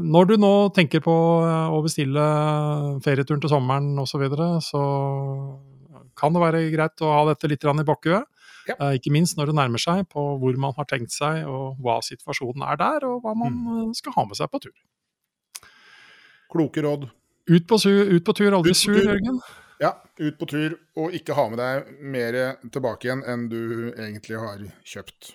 når 0.00 0.30
du 0.30 0.34
nå 0.40 0.52
tenker 0.74 1.02
på 1.04 1.12
å 1.14 1.80
bestille 1.84 2.24
ferieturen 3.04 3.42
til 3.42 3.52
sommeren 3.52 3.92
osv., 4.02 4.16
så, 4.16 4.22
videre, 4.22 4.48
så 4.64 4.82
kan 6.18 6.34
det 6.34 6.42
være 6.42 6.62
greit 6.72 7.04
å 7.04 7.12
ha 7.12 7.26
dette 7.30 7.50
litt 7.50 7.66
i 7.66 7.86
bakhuet. 7.86 8.30
Ja. 8.64 8.76
Uh, 8.80 8.92
ikke 8.96 9.12
minst 9.12 9.36
når 9.36 9.50
det 9.50 9.58
nærmer 9.58 9.82
seg 9.82 10.06
på 10.08 10.22
hvor 10.40 10.56
man 10.60 10.72
har 10.78 10.88
tenkt 10.88 11.12
seg, 11.12 11.42
og 11.44 11.80
hva 11.84 11.98
situasjonen 12.04 12.64
er 12.64 12.80
der, 12.80 13.04
og 13.10 13.20
hva 13.24 13.34
man 13.36 13.58
mm. 13.60 13.92
skal 13.98 14.16
ha 14.16 14.24
med 14.30 14.40
seg 14.40 14.48
på 14.52 14.62
tur. 14.64 14.74
Kloke 16.54 16.84
råd. 16.84 17.06
Ut 17.50 17.68
på, 17.68 17.76
ut 17.76 18.24
på 18.24 18.36
tur, 18.38 18.56
aldri 18.56 18.72
sur. 18.78 18.96
Jørgen. 18.96 19.42
Ja, 19.82 19.92
ut 20.16 20.36
på 20.40 20.48
tur, 20.48 20.78
og 20.96 21.12
ikke 21.16 21.36
ha 21.36 21.48
med 21.52 21.60
deg 21.60 21.90
mer 22.14 22.38
tilbake 22.72 23.08
igjen 23.10 23.24
enn 23.28 23.48
du 23.52 23.60
egentlig 23.90 24.40
har 24.40 24.62
kjøpt. 24.86 25.34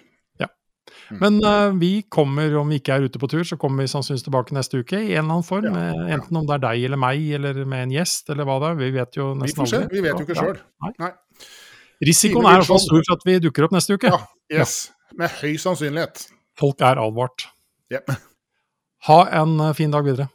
Mm. 1.09 1.19
Men 1.21 1.39
uh, 1.45 1.77
vi 1.79 1.91
kommer, 2.11 2.53
om 2.61 2.69
vi 2.71 2.79
ikke 2.81 2.97
er 2.97 3.07
ute 3.09 3.21
på 3.21 3.29
tur, 3.31 3.43
så 3.47 3.57
kommer 3.59 3.85
vi 3.85 3.91
sannsynligvis 3.91 4.25
tilbake 4.27 4.55
neste 4.57 4.81
uke 4.83 4.99
i 4.99 5.13
en 5.13 5.23
eller 5.23 5.39
annen 5.39 5.47
form. 5.47 5.69
Ja, 5.69 5.85
ja. 5.89 6.07
Enten 6.17 6.41
om 6.41 6.47
det 6.49 6.57
er 6.57 6.63
deg 6.67 6.85
eller 6.89 7.01
meg, 7.01 7.25
eller 7.39 7.61
med 7.63 7.87
en 7.87 7.95
gjest, 7.97 8.29
eller 8.33 8.47
hva 8.49 8.59
det 8.63 8.71
er. 8.71 8.79
Vi 8.79 8.91
vet 8.97 9.19
jo 9.21 9.29
nesten 9.39 9.65
aldri. 9.65 9.83
Vi 9.93 10.05
vet 10.05 10.21
jo 10.21 10.27
ikke 10.27 10.39
sjøl. 10.39 10.63
Ja. 10.99 11.11
Risikoen 12.09 12.47
er 12.47 12.59
iallfall 12.59 12.79
stor 12.83 13.03
for 13.03 13.17
at 13.17 13.27
vi 13.27 13.37
dukker 13.43 13.67
opp 13.67 13.75
neste 13.75 13.99
uke. 13.99 14.11
Ja, 14.13 14.23
yes. 14.61 14.81
Med 15.19 15.33
høy 15.41 15.57
sannsynlighet. 15.59 16.27
Folk 16.59 16.83
er 16.85 16.99
advart. 17.01 17.49
Yep. 17.91 18.13
Ha 19.09 19.19
en 19.41 19.59
eh, 19.63 19.73
fin 19.77 19.91
dag 19.91 20.05
videre. 20.05 20.29